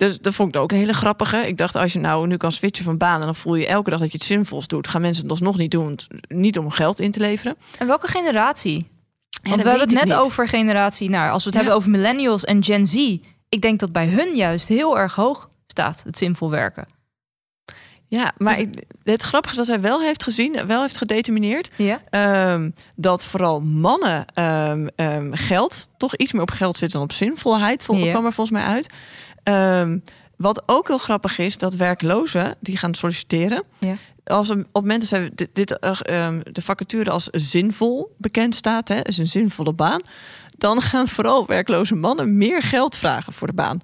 Dus 0.00 0.18
dat 0.20 0.34
vond 0.34 0.54
ik 0.54 0.60
ook 0.60 0.72
een 0.72 0.78
hele 0.78 0.92
grappige. 0.92 1.46
Ik 1.46 1.56
dacht, 1.56 1.76
als 1.76 1.92
je 1.92 1.98
nou 1.98 2.26
nu 2.26 2.36
kan 2.36 2.52
switchen 2.52 2.84
van 2.84 2.96
baan... 2.98 3.18
en 3.20 3.24
dan 3.24 3.34
voel 3.34 3.54
je 3.54 3.66
elke 3.66 3.90
dag 3.90 3.98
dat 3.98 4.12
je 4.12 4.18
het 4.18 4.26
zinvols 4.26 4.66
doet... 4.66 4.88
gaan 4.88 5.00
mensen 5.00 5.22
het 5.22 5.30
alsnog 5.32 5.56
niet 5.56 5.70
doen, 5.70 5.98
niet 6.28 6.58
om 6.58 6.70
geld 6.70 7.00
in 7.00 7.10
te 7.10 7.20
leveren. 7.20 7.56
En 7.78 7.86
welke 7.86 8.06
generatie? 8.08 8.88
Want 9.42 9.62
we 9.62 9.68
hebben 9.68 9.86
het 9.88 9.96
net 9.96 10.04
niet. 10.04 10.14
over 10.14 10.48
generatie, 10.48 11.10
nou, 11.10 11.30
als 11.30 11.44
we 11.44 11.48
het 11.50 11.58
Ja. 11.58 11.64
hebben 11.64 11.78
over 11.78 11.90
millennials 11.90 12.44
en 12.44 12.64
Gen 12.64 12.86
Z. 12.86 12.94
Ik 13.48 13.60
denk 13.60 13.80
dat 13.80 13.92
bij 13.92 14.06
hun 14.06 14.34
juist 14.34 14.68
heel 14.68 14.98
erg 14.98 15.14
hoog 15.14 15.48
staat, 15.66 16.02
het 16.04 16.18
zinvol 16.18 16.50
werken. 16.50 16.86
Ja, 18.06 18.32
maar 18.38 18.52
Dus- 18.56 18.62
ik- 18.62 18.84
het 19.02 19.22
grappige 19.22 19.52
is 19.52 19.58
dat 19.58 19.66
zij 19.66 19.80
wel 19.80 20.00
heeft 20.00 20.22
gezien... 20.22 20.66
wel 20.66 20.80
heeft 20.82 20.96
gedetermineerd... 20.96 21.70
Ja? 21.76 21.98
ehm, 22.10 22.70
dat 22.96 23.24
vooral 23.24 23.60
mannen 23.60 24.24
ehm, 24.34 24.86
ehm, 24.96 25.32
geld... 25.32 25.88
toch 25.96 26.16
iets 26.16 26.32
meer 26.32 26.42
op 26.42 26.50
geld 26.50 26.78
zitten 26.78 26.98
dan 26.98 27.08
op 27.08 27.14
zinvolheid. 27.14 27.84
Vol, 27.84 27.96
Ja. 27.96 28.10
kwam 28.10 28.26
er 28.26 28.32
volgens 28.32 28.58
mij 28.58 28.66
uit. 28.66 28.90
Ehm, 29.50 29.98
wat 30.36 30.62
ook 30.66 30.88
heel 30.88 30.98
grappig 30.98 31.38
is... 31.38 31.56
dat 31.58 31.74
werklozen 31.74 32.56
die 32.60 32.76
gaan 32.76 32.94
solliciteren... 32.94 33.64
Ja. 33.78 33.94
als 34.24 34.48
een, 34.48 34.66
op 34.72 34.82
momenten 34.82 35.08
zijn 35.08 35.30
dit, 35.34 35.48
dit 35.52 35.78
eh, 35.78 35.98
ehm, 36.02 36.40
de 36.52 36.62
vacature 36.62 37.10
als 37.10 37.28
zinvol 37.30 38.14
bekend 38.18 38.54
staat, 38.54 38.88
hè, 38.88 39.00
is 39.02 39.18
een 39.18 39.26
zinvolle 39.26 39.72
baan, 39.72 40.00
dan 40.58 40.80
gaan 40.80 41.08
vooral 41.08 41.46
werkloze 41.46 41.94
mannen 41.94 42.36
meer 42.36 42.62
geld 42.62 42.96
vragen 42.96 43.32
voor 43.32 43.46
de 43.46 43.52
baan. 43.52 43.80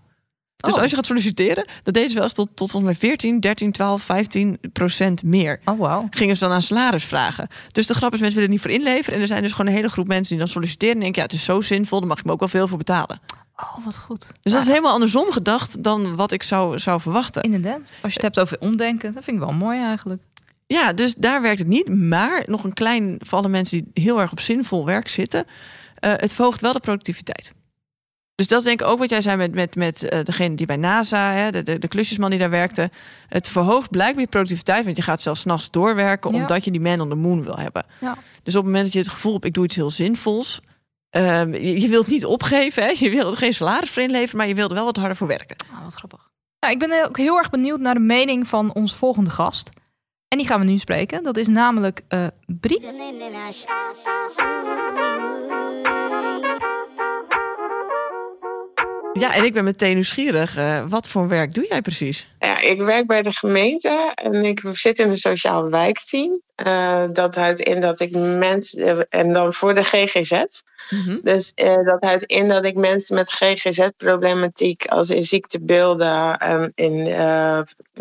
Dus 0.57 0.75
Oh. 0.75 0.81
als 0.81 0.91
je 0.91 0.97
gaat 0.97 1.07
solliciteren, 1.07 1.69
dat 1.83 1.95
deden 1.95 2.11
ze 2.11 2.17
wel 2.17 2.25
echt 2.25 2.35
tot, 2.35 2.49
tot 2.55 2.71
volgens 2.71 2.93
mij 2.93 3.09
14, 3.09 3.41
13, 3.41 3.73
12, 3.73 4.03
15 4.03 4.59
procent 4.73 5.23
meer. 5.23 5.61
Oh, 5.65 5.79
wauw. 5.79 6.07
Gingen 6.11 6.37
ze 6.37 6.45
dan 6.45 6.55
aan 6.55 6.63
salaris 6.63 7.05
vragen. 7.05 7.49
Dus 7.73 7.87
de 7.87 7.95
grap 7.95 8.15
is, 8.15 8.21
mensen 8.21 8.39
willen 8.39 8.55
er 8.55 8.55
niet 8.55 8.61
voor 8.61 8.71
inleveren. 8.71 9.15
En 9.15 9.21
er 9.21 9.27
zijn 9.27 9.43
dus 9.43 9.53
gewoon 9.53 9.67
een 9.67 9.77
hele 9.77 9.89
groep 9.89 10.07
mensen 10.07 10.29
die 10.37 10.39
dan 10.45 10.49
solliciteren. 10.53 10.95
En 10.95 11.01
denken, 11.01 11.21
ja, 11.21 11.27
het 11.27 11.37
is 11.37 11.45
zo 11.45 11.61
zinvol, 11.61 11.99
dan 11.99 12.09
mag 12.09 12.19
ik 12.19 12.25
me 12.25 12.33
ook 12.33 12.41
wel 12.41 12.49
veel 12.49 12.69
voor 12.69 12.79
betalen. 12.79 13.21
Oh, 13.57 13.85
wat 13.85 13.99
goed. 13.99 14.33
Dus 14.43 14.53
dat 14.53 14.63
is 14.63 14.69
helemaal 14.69 14.93
andersom 14.93 15.31
gedacht 15.33 15.83
dan 15.83 16.17
wat 16.17 16.33
ik 16.33 16.43
zou, 16.43 16.79
zou 16.79 17.01
verwachten. 17.01 17.43
Inderdaad. 17.43 17.79
Als 18.03 18.13
je 18.13 18.21
het 18.21 18.23
hebt 18.23 18.39
over 18.41 18.57
omdenken, 18.61 19.15
dat 19.15 19.25
vind 19.25 19.37
ik 19.37 19.43
wel 19.43 19.53
mooi 19.57 19.81
eigenlijk. 19.81 20.23
Ja, 20.67 20.93
dus 20.93 21.15
daar 21.15 21.43
werkt 21.43 21.59
het 21.59 21.69
niet. 21.69 21.95
Maar 21.95 22.43
nog 22.47 22.65
een 22.65 22.73
klein 22.73 23.19
voor 23.25 23.39
alle 23.39 23.49
mensen 23.49 23.79
die 23.93 24.05
heel 24.05 24.21
erg 24.21 24.33
op 24.33 24.41
zinvol 24.41 24.85
werk 24.87 25.09
zitten. 25.09 25.45
eh, 25.97 26.13
het 26.17 26.35
verhoogt 26.35 26.61
wel 26.61 26.73
de 26.73 26.81
productiviteit. 26.81 27.53
Dus 28.35 28.47
dat 28.47 28.59
is 28.59 28.65
denk 28.65 28.81
ik 28.81 28.87
ook 28.87 28.99
wat 28.99 29.11
jij 29.11 29.21
zei 29.21 29.37
met, 29.37 29.55
met, 29.55 29.75
met 29.75 30.03
eh, 30.09 30.25
degene 30.25 30.55
die 30.55 30.67
bij 30.67 30.77
NASA, 30.77 31.33
hè, 31.33 31.51
de, 31.51 31.63
de, 31.63 31.79
de 31.79 31.89
klusjesman 31.89 32.31
die 32.31 32.39
daar 32.39 32.51
werkte. 32.51 32.91
Het 33.29 33.49
verhoogt 33.49 33.91
blijkbaar 33.91 34.23
je 34.23 34.29
productiviteit, 34.29 34.85
want 34.85 34.97
je 34.97 35.03
gaat 35.03 35.23
zelfs 35.23 35.41
's 35.41 35.45
nachts 35.45 35.71
doorwerken 35.71 36.33
Ja. 36.35 36.41
omdat 36.41 36.65
je 36.65 36.71
die 36.71 36.81
man 36.81 37.01
on 37.01 37.09
the 37.09 37.15
moon 37.15 37.43
wil 37.45 37.57
hebben. 37.59 37.85
Ja. 38.01 38.17
Dus 38.43 38.57
op 38.57 38.63
het 38.63 38.65
moment 38.65 38.85
dat 38.85 38.93
je 38.93 38.99
het 38.99 39.09
gevoel 39.09 39.33
hebt, 39.33 39.45
ik 39.45 39.55
doe 39.55 39.65
iets 39.65 39.77
heel 39.77 39.91
zinvols. 39.91 40.61
Ehm, 41.11 41.55
je, 41.55 41.81
je 41.81 41.89
wilt 41.89 42.07
niet 42.07 42.25
opgeven, 42.25 42.83
hè? 42.83 42.93
je 42.95 43.11
wilt 43.11 43.33
er 43.33 43.39
geen 43.39 43.55
salaris 43.55 43.91
voor 43.91 44.03
inleveren, 44.03 44.37
maar 44.37 44.49
je 44.49 44.55
wilt 44.55 44.71
er 44.71 44.77
wel 44.77 44.85
wat 44.85 44.97
harder 44.97 45.17
voor 45.17 45.27
werken. 45.27 45.57
Oh, 45.73 45.83
wat 45.83 45.95
grappig. 45.95 46.31
Nou, 46.61 46.73
ik 46.73 46.79
ben 46.79 47.05
ook 47.07 47.17
heel 47.17 47.37
erg 47.37 47.51
benieuwd 47.51 47.81
naar 47.81 47.95
de 47.95 48.01
mening 48.01 48.49
van 48.49 48.75
onze 48.75 48.97
volgende 48.97 49.31
gast. 49.31 49.71
En 50.29 50.39
die 50.39 50.47
gaan 50.47 50.61
we 50.61 50.67
nu 50.67 50.79
spreken. 50.79 51.23
Dat 51.23 51.37
is 51.37 51.47
namelijk 51.49 52.03
eh 52.09 52.27
Brie. 52.47 52.81
Ja, 59.19 59.35
en 59.35 59.45
ik 59.45 59.53
ben 59.53 59.65
meteen 59.65 59.95
nieuwsgierig. 59.95 60.57
eh, 60.57 60.85
wat 60.89 61.09
voor 61.09 61.29
werk 61.29 61.55
doe 61.55 61.67
jij 61.69 61.81
precies? 61.83 62.29
Ja, 62.39 62.61
ik 62.61 62.81
werk 62.81 63.07
bij 63.07 63.23
de 63.23 63.33
gemeente 63.33 64.13
en 64.15 64.45
ik 64.45 64.63
zit 64.73 64.99
in 64.99 65.11
een 65.11 65.17
sociaal 65.17 65.71
wijkteam. 65.71 66.41
Eh, 66.55 67.05
dat 67.13 67.35
houdt 67.35 67.61
in 67.61 67.81
dat 67.81 68.01
ik 68.01 68.11
mensen, 68.17 69.07
en 69.11 69.33
dan 69.33 69.53
voor 69.53 69.75
de 69.75 69.85
GGZ. 69.85 70.45
Mhm. 70.91 71.19
Dus 71.23 71.53
eh, 71.55 71.85
dat 71.85 71.97
houdt 72.01 72.23
in 72.23 72.49
dat 72.49 72.65
ik 72.65 72.75
mensen 72.75 73.15
met 73.15 73.33
GGZ-problematiek, 73.33 74.87
als 74.87 75.11
in 75.11 75.25
ziektebeelden, 75.25 76.39
en 76.39 76.73
in 76.75 77.07
eh, 77.07 77.61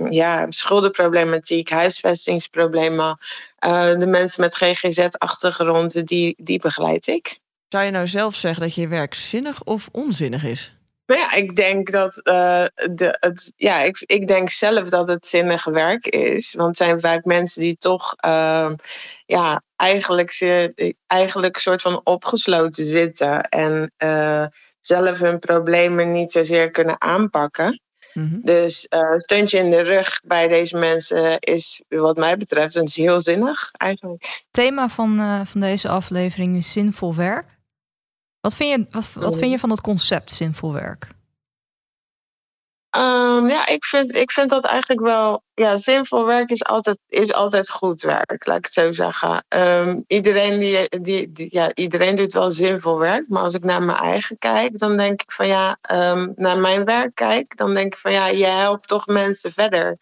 ja, 0.10 0.46
schuldenproblematiek, 0.52 1.70
huisvestingsproblemen, 1.70 3.18
eh, 3.60 3.98
de 4.00 4.08
mensen 4.08 4.42
met 4.42 4.56
GGZ-achtergrond, 4.56 6.08
die, 6.08 6.36
die 6.38 6.60
begeleid 6.60 7.08
ik. 7.08 7.40
Zou 7.70 7.84
je 7.84 7.92
nou 7.92 8.08
zelf 8.08 8.36
zeggen 8.36 8.62
dat 8.62 8.76
je 8.76 8.88
werk 8.88 9.14
zinnig 9.14 9.64
of 9.64 9.90
onzinnig 9.92 10.44
is? 10.44 10.74
Maar 11.06 11.18
ja, 11.18 11.34
ik 11.34 11.56
denk 11.56 11.92
dat 11.92 12.18
eh, 12.18 12.66
de, 12.92 13.18
het, 13.20 13.54
ja, 13.56 13.82
ik, 13.82 14.04
ik 14.06 14.28
denk 14.28 14.50
zelf 14.50 14.90
dat 14.90 15.08
het 15.08 15.26
zinnig 15.26 15.66
werk 15.66 16.08
is. 16.08 16.54
Want 16.54 16.68
het 16.68 16.88
zijn 16.88 17.00
vaak 17.00 17.26
mensen 17.26 17.62
die 17.62 17.78
toch 17.78 18.14
ehm, 18.16 18.76
ja, 19.26 19.62
eigenlijk, 19.76 20.32
ze, 20.32 20.74
eigenlijk 21.08 21.58
soort 21.58 21.82
van 21.82 22.02
opgesloten 22.04 22.86
zitten 22.86 23.42
en 23.42 23.92
eh, 23.98 24.46
zelf 24.80 25.20
hun 25.20 25.40
problemen 25.40 26.12
niet 26.12 26.32
zozeer 26.32 26.72
kunnen 26.72 27.02
aanpakken. 27.02 27.80
Mhm. 28.14 28.40
Dus 28.42 28.86
eh 28.86 29.00
een 29.00 29.22
steuntje 29.22 29.58
in 29.58 29.70
de 29.70 29.82
rug 29.82 30.20
bij 30.24 30.48
deze 30.48 30.78
mensen 30.78 31.40
is, 31.40 31.82
wat 31.88 32.18
mij 32.18 32.38
betreft, 32.38 32.76
is 32.76 32.96
heel 32.96 33.22
zinnig 33.22 33.72
eigenlijk. 33.72 34.24
Het 34.24 34.46
thema 34.52 34.90
van, 34.90 35.46
van 35.48 35.60
deze 35.60 35.90
aflevering 35.90 36.56
is 36.56 36.72
zinvol 36.72 37.16
werk. 37.16 37.55
Wat 38.46 38.56
vind 38.56 38.70
je, 38.70 38.86
wat, 38.90 39.14
wat 39.14 39.38
vind 39.38 39.52
je 39.52 39.60
van 39.60 39.70
dat 39.70 39.82
concept 39.82 40.32
zinvol 40.32 40.74
werk? 40.74 41.08
Ehm, 42.90 43.48
ja, 43.48 43.68
ik 43.68 43.86
vind, 43.86 44.16
ik 44.16 44.32
vind 44.32 44.50
dat 44.50 44.66
eigenlijk 44.66 45.02
wel. 45.02 45.44
Ja, 45.54 45.78
zinvol 45.78 46.26
werk 46.26 46.50
is 46.50 46.64
altijd, 46.64 47.00
is 47.08 47.34
altijd 47.34 47.70
goed 47.70 48.02
werk, 48.02 48.46
laat 48.46 48.58
ik 48.58 48.66
het 48.66 48.74
zo 48.74 48.92
zeggen. 48.92 49.46
Ehm, 49.48 50.02
iedereen, 50.08 50.60
die, 50.60 51.00
die, 51.02 51.32
die- 51.32 51.48
ja, 51.52 51.72
iedereen 51.74 52.16
doet 52.16 52.34
wel 52.34 52.52
zinvol 52.52 52.98
werk. 52.98 53.26
Maar 53.28 53.44
als 53.44 53.54
ik 53.54 53.64
naar 53.64 53.84
mijn 53.84 53.98
eigen 53.98 54.38
kijk, 54.38 54.80
dan 54.80 54.98
denk 54.98 55.22
ik 55.22 55.32
van 55.32 55.48
ja, 55.48 55.78
ehm, 55.82 56.32
naar 56.36 56.58
mijn 56.58 56.86
werk 56.86 57.16
kijk, 57.16 57.58
dan 57.58 57.74
denk 57.74 57.94
ik 57.94 58.00
van 58.00 58.12
ja, 58.12 58.28
je 58.28 58.46
helpt 58.46 58.88
toch 58.88 59.08
mensen 59.08 59.52
verder. 59.52 59.98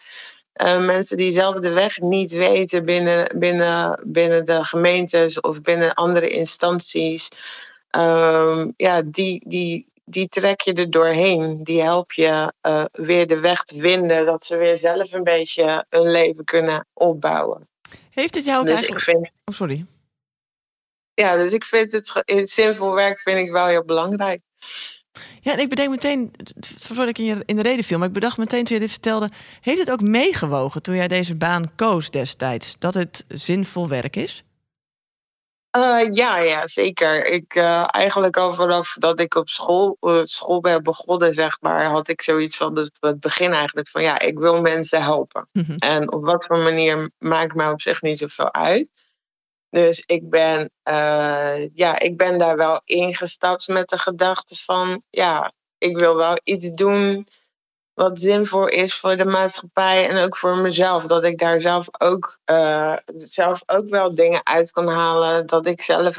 Mensen 0.79 1.17
die 1.17 1.31
zelf 1.31 1.55
de 1.59 1.71
weg 1.71 1.97
niet 1.97 2.31
weten 2.31 2.85
binnen, 2.85 3.39
binnen, 3.39 3.99
binnen 4.05 4.45
de 4.45 4.63
gemeentes 4.63 5.39
of 5.41 5.61
binnen 5.61 5.93
andere 5.93 6.29
instanties. 6.29 7.29
Ehm, 7.93 8.71
ja, 8.77 9.01
die, 9.01 9.43
die, 9.47 9.87
die 10.05 10.27
trek 10.27 10.61
je 10.61 10.73
er 10.73 10.89
doorheen. 10.89 11.63
Die 11.63 11.81
help 11.81 12.11
je 12.11 12.53
uh, 12.67 12.85
weer 12.91 13.27
de 13.27 13.39
weg 13.39 13.63
te 13.63 13.79
vinden. 13.79 14.25
Dat 14.25 14.45
ze 14.45 14.57
weer 14.57 14.77
zelf 14.77 15.11
een 15.11 15.23
beetje 15.23 15.85
hun 15.89 16.11
leven 16.11 16.43
kunnen 16.43 16.87
opbouwen. 16.93 17.67
Heeft 18.09 18.35
het 18.35 18.45
jou 18.45 18.59
ook 18.59 18.65
Dus 18.65 18.75
eigenlijk... 18.75 19.07
ik 19.07 19.13
vind, 19.13 19.31
Oh, 19.45 19.55
sorry. 19.55 19.85
ja, 21.13 21.35
dus 21.35 21.51
ik 21.51 21.63
vind 21.63 21.91
het 22.25 22.49
zinvol 22.49 22.93
werk 22.93 23.19
vind 23.19 23.37
ik 23.37 23.51
wel 23.51 23.65
heel 23.67 23.85
belangrijk. 23.85 24.41
Ja, 25.41 25.51
en 25.53 25.59
ik 25.59 25.69
bedenk 25.69 25.89
meteen, 25.89 26.31
voordat 26.79 27.07
ik 27.07 27.17
in, 27.17 27.25
je, 27.25 27.43
in 27.45 27.55
de 27.55 27.61
reden 27.61 27.83
viel, 27.83 27.97
maar 27.97 28.07
ik 28.07 28.13
bedacht 28.13 28.37
meteen 28.37 28.63
toen 28.63 28.75
je 28.75 28.81
dit 28.81 28.91
vertelde, 28.91 29.29
heeft 29.61 29.79
het 29.79 29.91
ook 29.91 30.01
meegewogen 30.01 30.81
toen 30.81 30.95
jij 30.95 31.07
deze 31.07 31.35
baan 31.35 31.75
koos 31.75 32.09
destijds, 32.09 32.75
dat 32.79 32.93
het 32.93 33.25
zinvol 33.27 33.87
werk 33.87 34.15
is? 34.15 34.43
Eh, 35.73 36.07
ja, 36.11 36.37
ja, 36.37 36.67
zeker. 36.67 37.25
Ik, 37.25 37.55
eh, 37.55 37.83
eigenlijk 37.87 38.37
al 38.37 38.53
vanaf 38.53 38.93
dat 38.93 39.19
ik 39.19 39.35
op 39.35 39.49
school, 39.49 39.97
eh, 39.99 40.19
school 40.23 40.59
ben 40.59 40.83
begonnen, 40.83 41.33
zeg 41.33 41.61
maar, 41.61 41.85
had 41.85 42.07
ik 42.07 42.21
zoiets 42.21 42.57
van 42.57 42.75
het, 42.77 42.91
het 42.99 43.19
begin 43.19 43.51
eigenlijk 43.53 43.87
van 43.87 44.01
ja, 44.01 44.19
ik 44.19 44.39
wil 44.39 44.61
mensen 44.61 45.03
helpen. 45.03 45.49
Mhm. 45.51 45.75
En 45.77 46.11
op 46.11 46.23
wat 46.23 46.45
voor 46.45 46.57
manier 46.57 47.11
maakt 47.17 47.55
mij 47.55 47.69
op 47.69 47.81
zich 47.81 48.01
niet 48.01 48.17
zoveel 48.17 48.53
uit. 48.53 48.89
Dus 49.69 50.03
ik 50.05 50.29
ben, 50.29 50.71
ja, 51.73 51.99
ik 51.99 52.17
ben 52.17 52.37
daar 52.37 52.57
wel 52.57 52.81
ingestapt 52.85 53.67
met 53.67 53.89
de 53.89 53.97
gedachte 53.97 54.55
van 54.55 55.03
ja, 55.09 55.53
ik 55.77 55.97
wil 55.97 56.15
wel 56.15 56.39
iets 56.43 56.71
doen 56.73 57.27
wat 57.93 58.19
zinvol 58.19 58.67
is 58.67 58.95
voor 58.95 59.17
de 59.17 59.25
maatschappij 59.25 60.09
en 60.09 60.23
ook 60.23 60.37
voor 60.37 60.57
mezelf. 60.57 61.05
Dat 61.05 61.23
ik 61.23 61.39
daar 61.39 61.61
zelf 61.61 61.87
ook, 61.97 62.39
eh, 62.45 62.93
zelf 63.17 63.61
ook 63.65 63.89
wel 63.89 64.15
dingen 64.15 64.45
uit 64.45 64.71
kan 64.71 64.87
halen. 64.87 65.45
Dat 65.45 65.65
ik 65.65 65.81
zelf, 65.81 66.15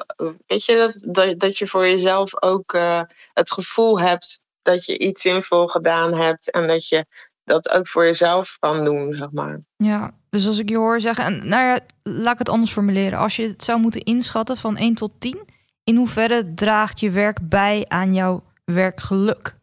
weet 0.47 0.65
je, 0.65 0.77
dat, 0.77 1.15
dat, 1.15 1.41
dat 1.41 1.59
je 1.59 1.67
voor 1.67 1.87
jezelf 1.87 2.43
ook 2.43 2.73
eh, 2.73 3.01
het 3.33 3.53
gevoel 3.53 4.01
hebt 4.01 4.41
dat 4.63 4.85
je 4.85 4.99
iets 4.99 5.23
zinvol 5.23 5.67
gedaan 5.67 6.15
hebt 6.15 6.51
en 6.51 6.67
dat 6.67 6.89
je 6.89 7.07
dat 7.45 7.71
ook 7.71 7.89
voor 7.89 8.05
jezelf 8.05 8.57
kan 8.61 8.85
doen, 8.85 9.13
zeg 9.13 9.31
maar. 9.31 9.61
Ja, 9.77 10.15
dus 10.31 10.47
als 10.47 10.59
ik 10.59 10.69
je 10.69 10.77
hoor 10.77 11.01
zeggen, 11.01 11.25
en 11.25 11.49
nou 11.49 11.65
ja, 11.65 11.81
laat 12.03 12.33
ik 12.33 12.39
het 12.39 12.49
anders 12.49 12.73
formuleren. 12.73 13.19
Als 13.19 13.37
je 13.37 13.49
het 13.49 13.65
zou 13.65 13.81
moeten 13.81 14.01
inschatten 14.01 14.57
van 14.57 14.77
1 14.77 14.95
tot 14.95 15.13
10, 15.19 15.39
in 15.85 15.97
hoeverre 15.97 16.55
draagt 16.55 17.01
je 17.01 17.11
werk 17.11 17.49
bij 17.49 17.85
aan 17.89 18.15
jouw 18.15 18.43
werkgeluk? 18.65 19.57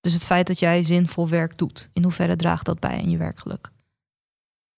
Dus 0.00 0.12
het 0.12 0.24
feit 0.26 0.46
dat 0.46 0.58
jij 0.58 0.82
zinvol 0.82 1.28
werk 1.28 1.58
doet, 1.58 1.90
in 1.92 2.02
hoeverre 2.02 2.36
draagt 2.36 2.66
dat 2.66 2.80
bij 2.80 2.90
aan 2.90 3.10
je 3.10 3.16
werkgeluk? 3.16 3.70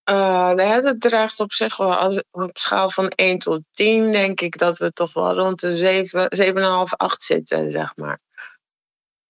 Nou 0.04 0.62
ja, 0.62 0.80
dat 0.80 1.00
draagt 1.00 1.40
op 1.40 1.52
zich 1.52 1.76
wel 1.76 1.94
als, 1.94 2.22
op 2.30 2.58
schaal 2.58 2.90
van 2.90 3.08
1 3.08 3.38
tot 3.38 3.62
10, 3.72 4.12
denk 4.12 4.40
ik 4.40 4.58
dat 4.58 4.78
we 4.78 4.92
toch 4.92 5.12
wel 5.12 5.35
rond 5.35 5.61
de 5.61 5.76
7, 5.76 6.28
7,5, 6.88 6.96
8 6.96 7.22
zitten, 7.22 7.70
zeg 7.70 7.96
maar. 7.96 8.20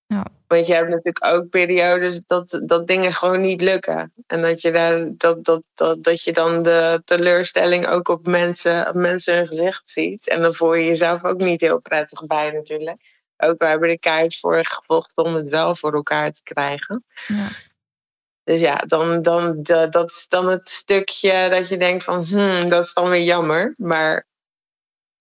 Ja. 0.07 0.27
Want 0.47 0.67
je 0.67 0.75
hebt 0.75 0.89
natuurlijk 0.89 1.25
ook 1.25 1.49
periodes 1.49 2.21
dat, 2.27 2.63
dat 2.65 2.87
dingen 2.87 3.13
gewoon 3.13 3.41
niet 3.41 3.61
lukken. 3.61 4.13
En 4.27 4.43
dat 4.43 4.61
je, 4.61 4.73
daar, 4.73 5.17
dat, 5.17 5.45
dat, 5.45 5.65
dat, 5.75 6.03
dat 6.03 6.23
je 6.23 6.33
dan 6.33 6.63
de 6.63 7.03
teleurstelling 7.05 7.87
ook 7.87 8.09
op 8.09 8.27
mensen, 8.27 8.89
op 8.89 8.95
mensen 8.95 9.37
hun 9.37 9.47
gezicht 9.47 9.91
ziet. 9.91 10.29
En 10.29 10.41
dan 10.43 10.55
voel 10.55 10.75
je 10.75 10.87
jezelf 10.87 11.25
ook 11.25 11.41
niet 11.41 11.61
heel 11.61 11.81
prettig 11.81 12.27
bij 12.27 12.51
natuurlijk. 12.51 13.12
Ook 13.45 13.59
we 13.59 13.67
hebben 13.67 13.89
er 13.89 13.99
keihard 13.99 14.39
voor 14.39 14.65
gevochten 14.65 15.25
om 15.25 15.35
het 15.35 15.49
wel 15.49 15.75
voor 15.75 15.95
elkaar 15.95 16.33
te 16.33 16.43
krijgen. 16.43 17.05
Ja. 17.27 17.49
Dus 18.45 18.61
ja, 18.61 18.77
dan, 18.77 19.23
dan, 19.23 19.63
da- 19.63 19.87
dat 19.87 20.11
is 20.11 20.27
dan 20.29 20.47
het 20.49 20.71
stukje 20.71 21.49
dat 21.51 21.69
je 21.69 21.77
denkt 21.77 22.05
van, 22.05 22.25
hmm, 22.25 22.69
dat 22.69 22.85
is 22.85 22.93
dan 22.93 23.09
weer 23.09 23.23
jammer. 23.23 23.75
Maar 23.77 24.27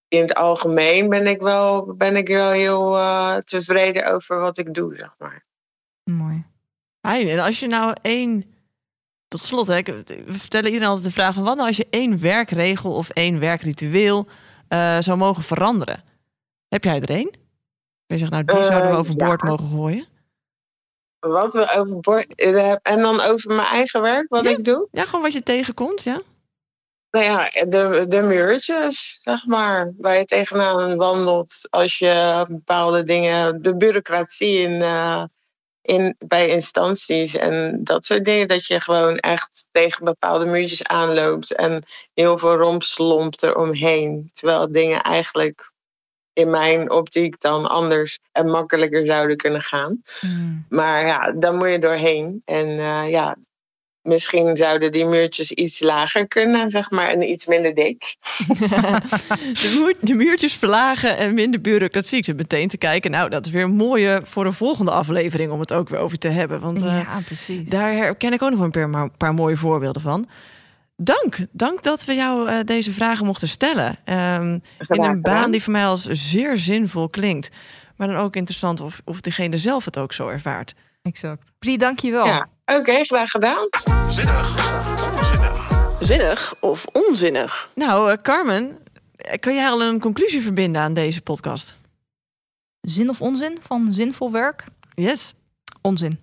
in 0.07 0.21
het 0.21 0.33
algemeen 0.33 1.09
ben 1.09 1.27
ik 1.27 1.41
wel, 1.41 1.93
ben 1.95 2.15
ik 2.15 2.27
wel 2.27 2.51
heel 2.51 2.97
eh, 2.97 3.37
tevreden 3.37 4.13
over 4.13 4.39
wat 4.39 4.57
ik 4.57 4.73
doe, 4.73 4.95
zeg 4.95 5.15
maar. 5.17 5.45
Mooi. 6.03 6.45
Fijn. 7.01 7.27
En 7.27 7.39
als 7.39 7.59
je 7.59 7.67
nou 7.67 7.95
één, 8.01 8.55
tot 9.27 9.43
slot, 9.43 9.67
hè, 9.67 9.81
we 9.81 10.23
vertellen 10.27 10.65
iedereen 10.65 10.87
altijd 10.87 11.05
de 11.05 11.13
vraag 11.13 11.33
van 11.33 11.43
wat 11.43 11.55
nou 11.55 11.67
als 11.67 11.77
je 11.77 11.87
één 11.89 12.21
werkregel 12.21 12.91
of 12.91 13.09
één 13.09 13.39
werkritueel 13.39 14.27
eh, 14.67 14.97
zou 14.99 15.17
mogen 15.17 15.43
veranderen? 15.43 16.03
Heb 16.67 16.83
jij 16.83 17.01
er 17.01 17.09
één? 17.09 17.40
Je 18.11 18.17
zegt 18.17 18.31
nou, 18.31 18.43
die 18.43 18.57
Eh, 18.57 18.63
zouden 18.63 18.89
we 18.91 18.95
overboord 18.97 19.41
ja. 19.41 19.47
mogen 19.47 19.67
gooien. 19.67 20.05
Wat 21.19 21.53
we 21.53 21.71
overboord... 21.75 22.35
eh, 22.35 22.71
En 22.81 23.01
dan 23.01 23.21
over 23.21 23.55
mijn 23.55 23.67
eigen 23.67 24.01
werk, 24.01 24.29
wat 24.29 24.43
Ja. 24.43 24.49
ik 24.49 24.63
doe. 24.65 24.87
Ja, 24.91 25.05
gewoon 25.05 25.21
wat 25.21 25.33
je 25.33 25.43
tegenkomt, 25.43 26.03
ja. 26.03 26.21
Nou 27.11 27.25
ja, 27.25 27.49
de, 27.65 28.05
de 28.07 28.21
muurtjes, 28.21 29.19
zeg 29.21 29.45
maar, 29.45 29.93
waar 29.97 30.17
je 30.17 30.25
tegenaan 30.25 30.97
wandelt 30.97 31.53
als 31.69 31.99
je 31.99 32.45
bepaalde 32.49 33.03
dingen, 33.03 33.61
de 33.61 33.75
bureaucratie 33.75 34.59
in, 34.59 34.81
eh, 34.81 35.23
in, 35.81 36.15
bij 36.17 36.47
instanties 36.47 37.35
en 37.35 37.79
dat 37.83 38.05
soort 38.05 38.25
dingen, 38.25 38.47
dat 38.47 38.65
je 38.65 38.79
gewoon 38.79 39.17
echt 39.17 39.67
tegen 39.71 40.05
bepaalde 40.05 40.45
muurtjes 40.45 40.83
aanloopt 40.83 41.55
en 41.55 41.83
heel 42.13 42.37
veel 42.37 42.55
rompslomp 42.55 43.41
eromheen. 43.41 44.29
Terwijl 44.33 44.71
dingen 44.71 45.01
eigenlijk 45.01 45.70
in 46.33 46.49
mijn 46.49 46.91
optiek 46.91 47.39
dan 47.39 47.69
anders 47.69 48.19
en 48.31 48.49
makkelijker 48.49 49.05
zouden 49.05 49.37
kunnen 49.37 49.61
gaan. 49.61 50.01
Mm. 50.21 50.65
Maar 50.69 51.07
ja, 51.07 51.31
daar 51.31 51.53
moet 51.53 51.69
je 51.69 51.79
doorheen. 51.79 52.41
En 52.45 52.67
eh, 52.67 53.09
ja, 53.09 53.37
misschien 54.01 54.55
zouden 54.55 54.91
die 54.91 55.05
muurtjes 55.05 55.51
iets 55.51 55.79
lager 55.79 56.27
kunnen, 56.27 56.71
zeg 56.71 56.91
maar, 56.91 57.07
en 57.07 57.29
iets 57.29 57.45
minder 57.45 57.75
dik. 57.75 58.15
de, 59.61 59.75
muur- 59.79 59.95
de 59.99 60.13
muurtjes 60.13 60.53
verlagen 60.53 61.17
en 61.17 61.33
minder 61.33 61.61
bureaucratie. 61.61 62.17
Ik 62.17 62.25
zit 62.25 62.37
meteen 62.37 62.67
te 62.67 62.77
kijken. 62.77 63.11
Nou, 63.11 63.29
dat 63.29 63.45
is 63.45 63.51
weer 63.51 63.63
een 63.63 63.75
mooie 63.75 64.21
voor 64.23 64.45
een 64.45 64.53
volgende 64.53 64.91
aflevering 64.91 65.51
om 65.51 65.59
het 65.59 65.73
ook 65.73 65.89
weer 65.89 65.99
over 65.99 66.17
te 66.17 66.29
hebben. 66.29 66.59
Want 66.59 66.83
eh, 66.83 67.01
ja, 67.01 67.19
precies. 67.25 67.69
daar 67.69 67.93
herken 67.93 68.33
ik 68.33 68.41
ook 68.41 68.51
nog 68.51 68.59
een 68.59 68.71
paar, 68.71 69.09
paar 69.09 69.33
mooie 69.33 69.57
voorbeelden 69.57 70.01
van. 70.01 70.29
Dank. 70.95 71.37
Dank 71.51 71.83
dat 71.83 72.05
we 72.05 72.13
jou 72.13 72.49
eh, 72.49 72.59
deze 72.65 72.93
vragen 72.93 73.25
mochten 73.25 73.47
stellen. 73.47 73.97
Ehm, 74.05 74.59
in 74.87 75.03
een 75.03 75.21
baan 75.21 75.51
die 75.51 75.63
voor 75.63 75.73
mij 75.73 75.85
als 75.85 76.03
zeer 76.03 76.57
zinvol 76.57 77.09
klinkt. 77.09 77.49
Maar 77.95 78.07
dan 78.07 78.15
ook 78.17 78.35
interessant 78.35 78.79
of, 78.79 79.01
of 79.05 79.21
degene 79.21 79.57
zelf 79.57 79.85
het 79.85 79.97
ook 79.97 80.13
zo 80.13 80.27
ervaart. 80.27 80.73
Exact. 81.01 81.51
Pri, 81.59 81.77
dank 81.77 81.99
je 81.99 82.11
wel. 82.11 82.25
Ja, 82.25 82.47
oké, 82.65 83.03
graag 83.03 83.29
gedaan. 83.29 83.67
Zinnig 84.09 84.49
of 84.49 85.19
onzinnig? 85.19 85.67
Zinnig 85.99 86.53
of 86.59 86.85
onzinnig? 86.85 87.69
Nou, 87.75 88.11
eh, 88.11 88.17
Carmen, 88.21 88.77
eh, 89.15 89.39
kan 89.39 89.53
jij 89.55 89.69
al 89.69 89.83
een 89.83 89.99
conclusie 89.99 90.41
verbinden 90.41 90.81
aan 90.81 90.93
deze 90.93 91.21
podcast? 91.21 91.75
Zin 92.81 93.09
of 93.09 93.21
onzin 93.21 93.57
van 93.61 93.91
zinvol 93.91 94.31
werk? 94.31 94.65
Yes. 94.95 95.33
Onzin. 95.81 96.19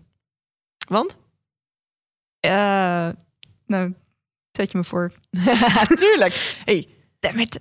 Want? 0.89 1.19
Eh, 2.41 3.09
nou, 3.67 3.95
zet 4.59 4.73
je 4.73 4.79
me 4.79 4.85
voor. 4.85 5.13
Tuurlijk. 6.05 6.61
Hey, 6.65 6.89
Damn 7.21 7.39
it. 7.39 7.59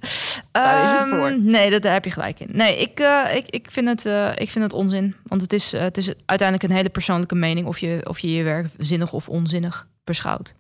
Daar 0.52 0.84
is 0.84 0.90
het 0.90 1.00
Ehm, 1.00 1.10
voor. 1.10 1.40
Nee, 1.40 1.70
dat, 1.70 1.82
daar 1.82 1.94
heb 1.94 2.06
je 2.06 2.12
gelijk 2.12 2.40
in. 2.40 2.50
Nee, 2.52 2.78
ik, 2.78 3.00
eh, 3.00 3.36
ik, 3.36 3.50
ik, 3.50 3.72
vind 3.72 3.88
het, 3.88 4.06
eh, 4.06 4.32
ik 4.36 4.50
vind 4.50 4.64
het 4.64 4.74
onzin. 4.74 5.16
Want 5.24 5.42
het 5.42 5.54
is, 5.54 5.74
eh, 5.74 5.82
het 5.82 5.98
is 5.98 6.08
uiteindelijk 6.26 6.70
een 6.70 6.76
hele 6.76 6.90
persoonlijke 6.90 7.36
mening... 7.36 7.68
of 7.68 7.80
je 7.80 8.02
of 8.04 8.20
je, 8.20 8.34
je 8.34 8.44
werk 8.44 8.68
zinnig 8.78 9.14
of 9.14 9.30
onzinnig 9.30 9.88
beschouwt. 10.04 10.56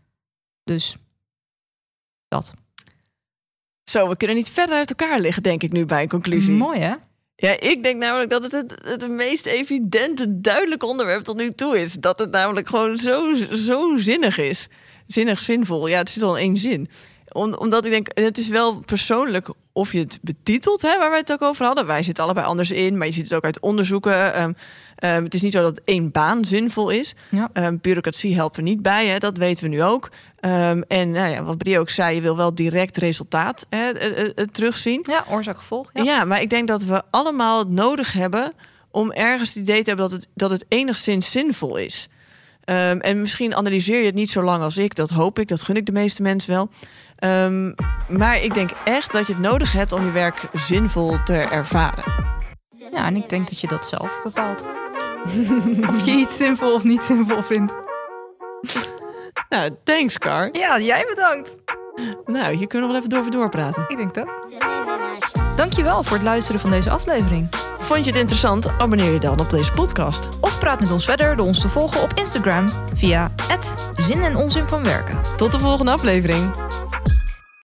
Dus 0.64 0.96
dat. 2.28 2.54
Zo, 3.84 4.10
we 4.10 4.18
kunnen 4.18 4.36
niet 4.38 4.50
verder 4.50 4.76
uit 4.76 4.90
elkaar 4.90 5.20
liggen, 5.20 5.44
denk 5.44 5.64
ik 5.64 5.72
nu 5.72 5.86
bij 5.86 6.02
een 6.02 6.10
conclusie. 6.10 6.54
Mooi, 6.54 6.80
hè? 6.80 6.94
Ja, 7.36 7.60
ik 7.60 7.84
denk 7.84 8.00
namelijk 8.00 8.30
dat 8.30 8.44
het 8.44 8.52
het, 8.52 8.82
het 8.84 9.10
meest 9.10 9.46
evidente, 9.46 10.42
duidelijke 10.42 10.86
onderwerp 10.86 11.24
tot 11.24 11.38
nu 11.38 11.52
toe 11.52 11.80
is. 11.80 11.94
Dat 11.94 12.20
het 12.20 12.32
namelijk 12.32 12.68
gewoon 12.70 12.98
zo, 12.98 13.34
zo 13.52 13.98
zinnig 13.98 14.38
is. 14.38 14.68
Zinnig, 15.08 15.42
zinvol. 15.42 15.88
Ja, 15.88 15.98
het 15.98 16.10
zit 16.10 16.24
al 16.24 16.38
in 16.38 16.44
één 16.44 16.58
zin. 16.58 16.90
Om, 17.32 17.54
omdat 17.54 17.86
ik 17.86 17.92
denk, 17.92 18.08
en 18.08 18.24
het 18.24 18.38
is 18.38 18.48
wel 18.48 18.80
persoonlijk 18.80 19.50
of 19.72 19.92
je 19.92 20.00
het 20.00 20.20
betitelt, 20.22 20.82
hè, 20.82 20.98
waar 20.98 21.10
wij 21.10 21.20
het 21.20 21.32
ook 21.32 21.42
over 21.42 21.66
hadden. 21.66 21.86
Wij 21.86 22.04
zitten 22.04 22.24
allebei 22.24 22.46
anders 22.46 22.72
in, 22.72 22.98
maar 22.98 23.08
je 23.08 23.14
ziet 23.14 23.24
het 23.24 23.34
ook 23.34 23.44
uit 23.44 23.60
onderzoeken. 23.60 24.34
Ehm, 24.34 24.54
ehm, 24.96 25.24
het 25.24 25.34
is 25.34 25.42
niet 25.42 25.54
zo 25.54 25.62
dat 25.62 25.82
één 25.86 26.12
baan 26.12 26.46
zinvol 26.46 26.90
is. 26.90 27.16
Ja. 27.30 27.50
Ehm, 27.54 27.78
bureaucratie 27.82 28.36
helpt 28.36 28.58
er 28.58 28.64
niet 28.64 28.82
bij, 28.82 29.08
hè, 29.08 29.18
dat 29.18 29.38
weten 29.38 29.64
we 29.64 29.70
nu 29.70 29.84
ook. 29.84 30.10
En 30.88 31.12
nou 31.12 31.32
ja, 31.32 31.44
wat 31.44 31.58
Brie 31.58 31.80
ook 31.80 31.90
zei, 31.90 32.16
je 32.16 32.22
wil 32.22 32.38
wel 32.38 32.56
direct 32.56 32.98
resultaat 32.98 33.66
hè, 33.70 33.90
eh, 33.90 34.20
eh, 34.20 34.32
eh, 34.36 34.46
terugzien. 34.52 35.00
Ja, 35.10 35.26
oorzaak-gevolg. 35.30 35.90
Ja. 35.94 36.04
Ja. 36.04 36.24
maar 36.26 36.42
ik 36.42 36.50
denk 36.50 36.68
dat 36.68 36.84
we 36.84 37.04
allemaal 37.10 37.60
het 37.60 37.70
nodig 37.70 38.14
hebben 38.14 38.54
om 38.92 39.12
ergens 39.12 39.54
het 39.54 39.58
idee 39.64 39.82
te 39.82 39.90
hebben 39.90 40.10
dat 40.10 40.18
het, 40.18 40.28
dat 40.34 40.50
het 40.50 40.66
enigszins 40.68 41.32
zinvol 41.32 41.78
is. 41.78 42.08
Ehm, 42.68 43.00
en 43.00 43.22
misschien 43.22 43.56
analyseer 43.56 44.00
je 44.00 44.06
het 44.06 44.16
niet 44.16 44.32
zo 44.32 44.44
lang 44.44 44.64
als 44.64 44.78
ik, 44.78 44.96
dat 44.96 45.10
hoop 45.10 45.40
ik, 45.40 45.48
dat 45.48 45.62
gun 45.62 45.76
ik 45.76 45.86
de 45.86 45.92
meeste 45.92 46.22
mensen 46.22 46.54
wel. 46.54 46.70
Ehm, 47.16 47.74
maar 48.08 48.38
ik 48.42 48.54
denk 48.54 48.70
echt 48.84 49.12
dat 49.12 49.28
je 49.28 49.34
het 49.34 49.42
nodig 49.42 49.72
hebt 49.72 49.92
om 49.92 50.06
je 50.06 50.12
werk 50.12 50.42
zinvol 50.54 51.18
te 51.24 51.36
ervaren. 51.36 52.04
ja, 52.92 53.06
en 53.06 53.16
ik 53.16 53.30
denk 53.30 53.48
dat 53.48 53.60
je 53.60 53.68
dat 53.68 53.86
zelf 53.86 54.22
bepaalt. 54.24 54.66
of 55.90 56.06
je 56.06 56.12
iets 56.12 56.38
zinvol 56.38 56.74
of 56.74 56.84
niet 56.84 57.04
zinvol 57.04 57.42
vindt. 57.42 57.76
Nou, 59.50 59.72
thanks, 59.84 60.18
Car. 60.18 60.50
Ja, 60.52 60.80
jij 60.80 61.06
bedankt. 61.08 61.58
Nou, 62.26 62.56
hier 62.56 62.68
kunnen 62.68 62.88
we 62.88 62.94
wel 62.94 63.04
even 63.04 63.10
door 63.10 63.32
doorpraten. 63.32 63.86
Ik 63.88 63.98
denk 63.98 64.14
dat. 64.14 64.28
Dankjewel 65.58 66.04
voor 66.04 66.18
het 66.18 66.26
luisteren 66.26 66.62
van 66.62 66.70
deze 66.70 66.90
aflevering. 66.90 67.48
Vond 67.80 68.06
je 68.06 68.12
het 68.12 68.20
interessant? 68.20 68.68
Abonneer 68.78 69.14
je 69.14 69.20
dan 69.20 69.40
op 69.40 69.50
deze 69.50 69.72
podcast. 69.72 70.30
Of 70.42 70.60
praat 70.60 70.80
met 70.80 70.92
ons 70.92 71.06
verder 71.06 71.36
door 71.36 71.46
ons 71.46 71.60
te 71.60 71.70
volgen 71.70 72.02
op 72.02 72.14
Instagram 72.14 72.66
via 72.94 73.32
zin 73.96 74.24
en 74.24 74.36
onzin 74.36 74.68
van 74.68 74.84
werken. 74.84 75.20
Tot 75.38 75.52
de 75.52 75.60
volgende 75.60 75.92
aflevering. 75.92 76.52